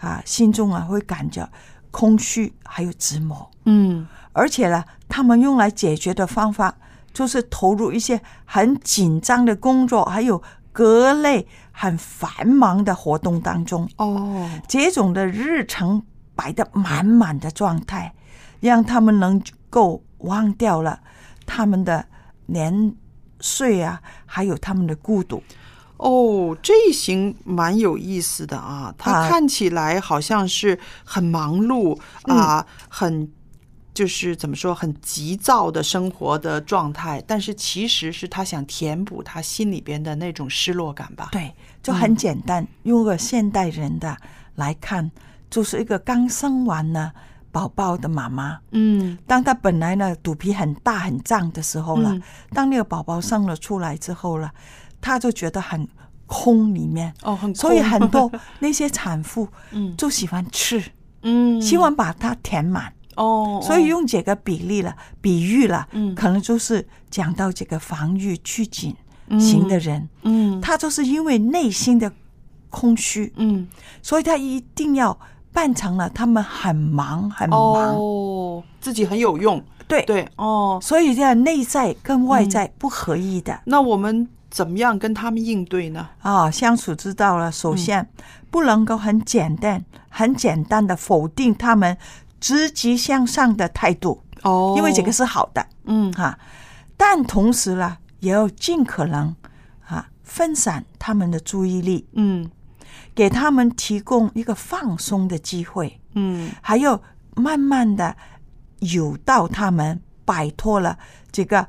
[0.00, 1.48] 啊，心中啊会感觉
[1.90, 3.50] 空虚，还有折磨。
[3.64, 6.74] 嗯而且呢，他们用来解决的方法
[7.12, 10.40] 就是投入一些很紧张的工作，还有
[10.72, 13.88] 各类很繁忙的活动当中。
[13.96, 16.02] 哦，这种的日程
[16.34, 18.14] 摆得满满的状态，
[18.60, 21.00] 让他们能够忘掉了
[21.44, 22.06] 他们的
[22.46, 22.94] 年
[23.40, 25.42] 岁啊，还有他们的孤独。
[26.00, 33.30] 哦，这一行蛮有意思的啊，他啊看起来好像是很忙碌啊，很
[33.92, 41.28] 就是怎么说，很急躁的生活的状态，但是其实是他想填补他心里边的那种失落感吧。
[41.32, 44.16] 对，就很简单，用个现代人的
[44.54, 45.10] 来看，
[45.50, 47.12] 就是一个刚生完呢
[47.52, 48.58] 宝宝的妈妈。
[48.70, 52.22] 嗯当她本来呢肚皮很大很胀的时候了，嗯
[52.54, 54.50] 当那个宝宝生了出来之后了，
[55.00, 55.86] 她就觉得很
[56.26, 57.12] 空里面。
[57.22, 58.30] 哦，很所以很多
[58.60, 59.96] 那些产妇嗯。
[59.96, 60.82] 就喜欢吃，
[61.22, 61.60] 嗯。
[61.60, 62.92] 希望把它填满。
[63.16, 66.14] 哦，所以用这个比例了，比喻了，嗯。
[66.14, 68.94] 可能就是讲到这个防御拘谨
[69.38, 70.60] 型的人，嗯。
[70.60, 72.10] 他就是因为内心的
[72.70, 73.66] 空虚，嗯。
[74.00, 75.18] 所以他一定要
[75.52, 79.62] 扮成了他们很忙很忙，哦，自己很有用。
[79.88, 80.02] 对。
[80.04, 83.60] 对哦，所以这样内在跟外在不合一的。
[83.64, 86.08] 那我们怎么样跟他们应对呢？
[86.20, 87.52] 啊、相处之道了。
[87.52, 88.08] 首先，
[88.50, 91.96] 不能够很简单、很简单的否定他们
[92.40, 96.36] 积极向上的态度，哦因为这个是好的，嗯哈、
[96.96, 99.34] 但同时呢，也要尽可能
[99.86, 102.50] 啊分散他们的注意力，嗯
[103.14, 107.00] 给他们提供一个放松的机会，嗯还有
[107.36, 108.16] 慢慢的
[108.80, 110.98] 诱导他们摆脱了
[111.30, 111.68] 这个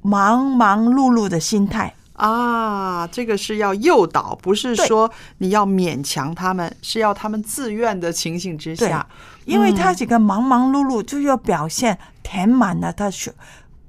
[0.00, 1.94] 忙忙碌碌的心态。
[2.22, 9.04] 啊，这个是要诱导，不是说你要勉强他们，是要他们自愿的情形之对下。
[9.44, 13.32] 因为他这个忙忙碌碌，就要表现填满了他虚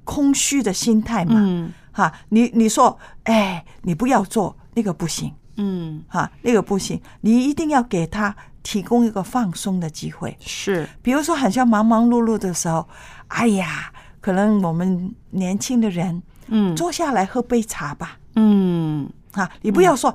[0.02, 1.34] 空虚的心态嘛。
[1.36, 10.36] 嗯哈，你你说，哎，你不要做那个不行，嗯，哈，那个不行，你一定要给他提供一个放松的机会。
[10.40, 12.88] 是，比如说，好像忙忙碌碌的时候，
[13.28, 20.14] 哎呀，可能我们年轻的人，嗯坐下来喝杯茶吧，嗯啊，你不要说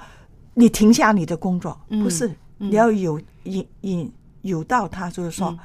[0.54, 2.04] 你停下你的工作，嗯。
[2.04, 2.28] 不是，
[2.60, 2.70] 嗯。
[2.70, 4.12] 你要有引引
[4.42, 5.58] 诱到他，就是说，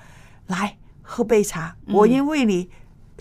[0.46, 1.94] 来喝杯茶，嗯。
[1.94, 2.68] 我因为你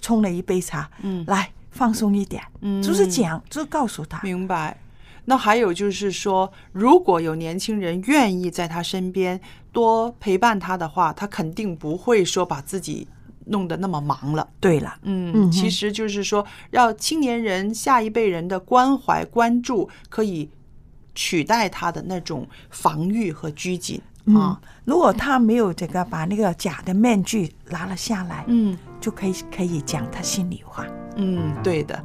[0.01, 1.23] 冲了一杯茶，嗯。
[1.27, 2.81] 来放松一点，嗯。
[2.81, 4.77] 就是讲，就是告诉他，明白。
[5.25, 9.39] 那还有就是说，如果有年轻人愿意在他身边
[9.71, 13.07] 多陪伴他的话，他肯定不会说把自己
[13.47, 14.47] 弄得那么忙了。
[14.59, 20.49] 对了，嗯，嗯其实就是说，让青年人、下一辈人的关怀、关注，可以
[21.15, 30.85] 取代他的那种防御和拘谨嗯啊。，如果他没有这个把那个假的面具拿了下来，嗯就可以可以讲他心里话。
[31.15, 32.03] 嗯，对的。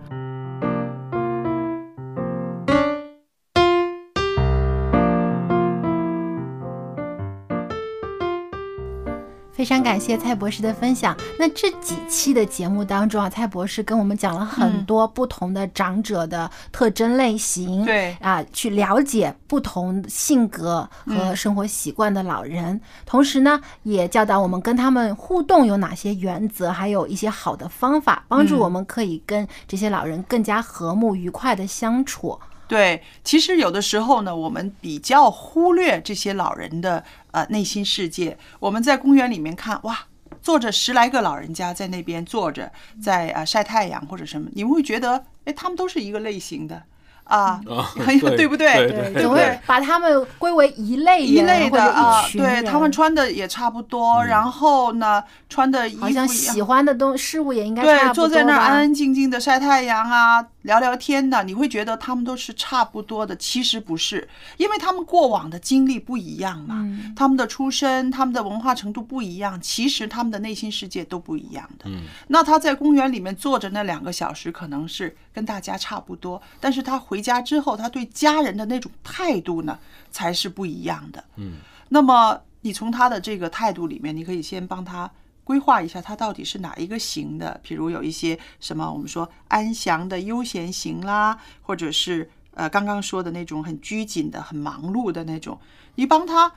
[9.59, 11.17] 非常感谢蔡博士的分享。
[11.37, 18.17] 那这几期的节目当中啊，蔡博士跟我们讲了很多不同的长者的特征类型，对。
[18.21, 21.35] 啊，去了解不同性格和嗯。
[21.35, 28.61] 生活习惯的老人，同时呢，也教导我们跟他们互动有哪些原则，还有一些好的方法，帮助嗯。
[28.61, 32.39] 我们可以跟这些老人更加和睦愉快的相处。
[32.69, 38.37] 对，其实有的时候呢，我们比较忽略这些老人的呃内心世界。
[38.61, 40.07] 我们在公园里面看，哇，
[40.43, 42.71] 坐着十来个老人家在那边坐着，
[43.03, 46.83] 在啊、呃晒太阳或者什么，你会觉得，哎，他们都是一个类型的
[47.29, 48.89] 啊，啊很 对对不对？
[49.13, 49.61] 对对？
[49.67, 56.27] 把他们归为一类一类的啊，对他们穿的也差不多，然后呢，穿的衣服好像。
[56.29, 64.27] 喜欢的东事物也应该对，坐在那儿安安静静的晒太阳啊，聊聊天的，你会觉得他们都是差不多的，其实不是，
[64.57, 71.85] 因为他们过往的经历不一样嘛，嗯他们的出身、他们的文化程度不一样，其实他们的内心世界都不一样的。
[71.87, 79.79] 嗯，那他在公园里面坐着那两个小时，可能是跟大家差不多，但是他回家之后，他对家人的那种态度呢，
[80.11, 81.25] 才是不一样的。
[81.37, 81.59] 嗯，
[81.89, 85.11] 那么你从他的这个态度里面，你可以先帮他
[85.45, 87.61] 规划一下，他到底是哪一个型的。
[87.63, 95.59] 比如有一些什么，我们说安详的悠闲型啦，或者是呃刚刚说的那种很拘谨的、很忙碌的那种，
[95.95, 96.53] 你帮他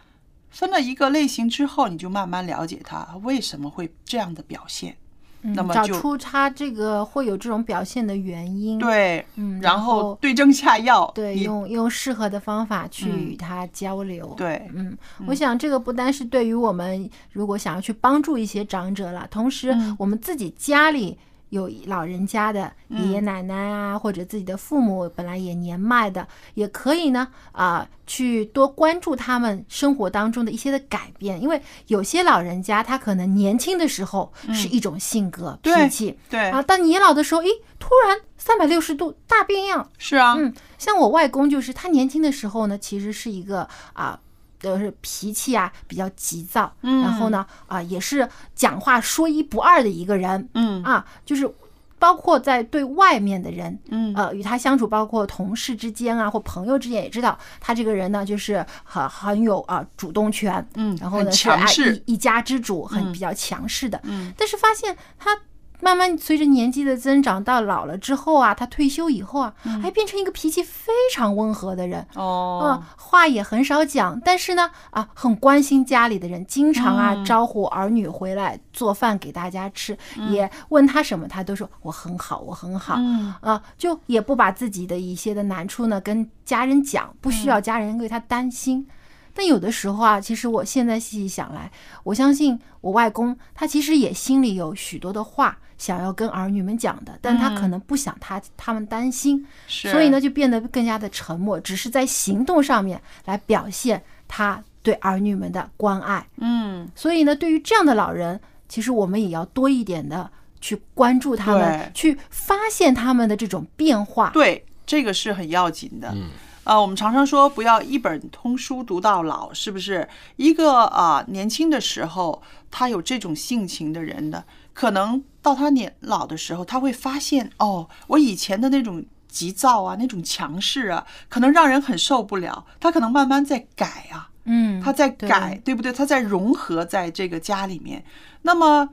[0.49, 4.97] 分了一个类型之后，你就慢慢了解他为什么会这样的表现。
[5.42, 14.34] 那么找出他这个会有这种表现的原因，，对，嗯，然后后对症下药，对，用用适合的方法去嗯与他交流。
[14.38, 21.18] 对嗯，我想这个不单是对于我们如果想要去帮助一些长者了，同时嗯我们自己家里
[21.52, 37.47] 有老人家的爷爷奶奶啊，或者自己的父母本来也年迈的，也可以呢啊、去多关注他们生活当中的一些的改变，因为有些老人家他可能年轻的时候是一种性格、对脾气，对啊，到年老的时候，诶，
[37.78, 44.20] 突然三百六十度大变样，是啊，嗯，像我外公就是他年轻的时候呢，其实是一个啊。
[44.62, 47.01] 就是脾气啊比较急躁，嗯。
[47.01, 50.84] 然后呢啊也是讲话说一不二的一个人，嗯。
[50.84, 51.51] 啊，就是
[51.99, 54.14] 包括在对外面的人，嗯。
[54.16, 63.12] 呃，与他相处，包括同事之间啊或朋友之间，也知道他这个人呢，就是很很有啊主动权，嗯然后呢很是一一家之主，很嗯。
[63.12, 64.34] 比较强势的，嗯。
[64.38, 65.38] 但是发现他
[65.82, 72.06] 慢慢随着年纪的增长，到老了之后啊，他退休以后啊，还变成一个脾气非常温和的人。
[72.16, 82.96] 嗯哦啊，话也很少讲，但是呢，啊，很关心家里的人，经常啊、嗯招呼儿女回来做饭给大家吃，嗯也问他什么，他都说我很好，我很好。
[82.98, 88.88] 嗯啊，就也不把自己的一些的难处呢跟家人讲，不需要家人为他担心。
[89.34, 91.72] 但有的时候啊，其实我现在细细想来，
[92.04, 106.28] 我相信我外公他其实也心里有许多的话想要跟儿女们讲的，但他可能不想他他们担心，所以呢就变得更加的沉默，只是在行动上面来表现他对儿女们的关爱。
[106.38, 110.30] 嗯，所以呢，对于这样的老人，其实我们也要多一点的
[110.60, 114.30] 去关注他们，去发现他们的这种变化。
[114.30, 116.12] 对，这个是很要紧的。
[116.14, 116.30] 嗯
[116.64, 120.08] 呃，我们常常说不要一本通书读到老，是不是？
[120.36, 124.44] 一个啊、年轻的时候他有这种性情的人呢，
[124.74, 132.66] 可能到他年老的时候，他会发现哦，我以前的那种急躁啊，那种强势啊，可能让人很受不了。
[132.80, 135.92] 他可能慢慢在改啊，嗯，他在对改，对不对？
[135.92, 138.04] 他在融合在这个家里面。
[138.42, 138.90] 那么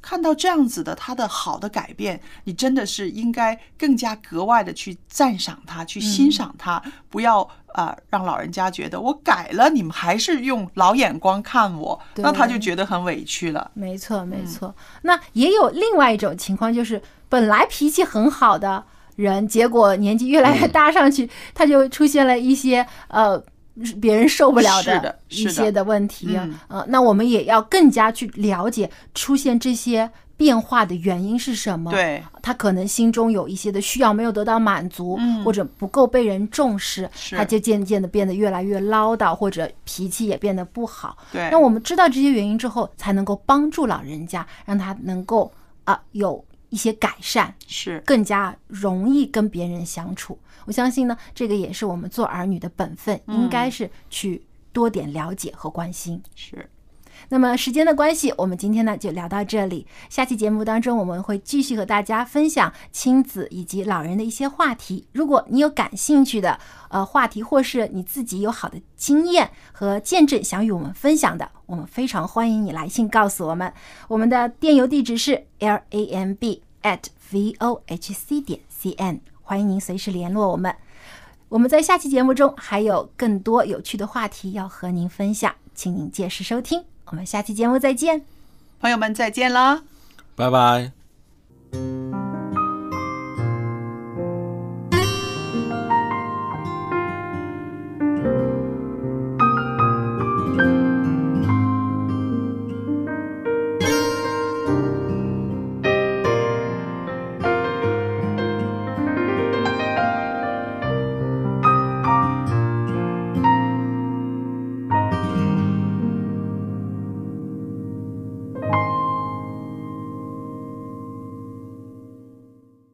[0.00, 13.70] 看到这样子的他的好的改变，你真的是应该更加格外的去赞赏他，去欣赏他，不要呃让老人家觉得我改了，你们还是用老眼光看我，那他就觉得很委屈了。
[13.74, 14.74] 没错，没错。
[15.02, 18.84] 那也有另外一种情况，就是本来脾气很好的
[19.16, 23.42] 人，结果年纪越来越大上去，他就出现了一些呃。
[24.00, 31.90] 别人受不了的一些的问题，嗯呃，那我们也要更加去了解出现这些变化的原因是什么。
[31.90, 41.16] 对，他可能心中有一些的需要没有得到满足，嗯或者不够被人重视，他就渐渐的变得越来越唠叨，或者脾气也变得不好。
[41.32, 45.52] 对那我们知道这些原因之后，才能够帮助老人家，让他能够
[45.84, 50.38] 啊、有一些改善，是更加容易跟别人相处。
[50.70, 56.22] 我相信呢，这个也是我们做儿女的本分，嗯应该是去多点了解和关心。
[56.36, 56.70] 是。
[57.28, 59.84] 那么时间的关系，我们今天呢就聊到这里。
[60.08, 65.08] 下期节目当中，我们会继续和大家分享亲子以及老人的一些话题。
[65.10, 73.72] 如果你有感兴趣的呃话题，或是你自己有好的经验和见证想与我们分享的，我们非常欢迎你来信告诉我们。
[74.06, 77.02] 我们的电邮地址是 l a m b at
[77.32, 79.20] v o h c 点 c n，
[79.50, 80.72] 欢迎您随时联络我们。
[81.48, 86.84] 我们在下期节目中还有更多有趣的话题要和您分享，请您届时收听。
[87.06, 88.22] 我们下期节目再见。
[88.78, 89.82] 朋友们再见啦。
[90.36, 90.92] 拜拜。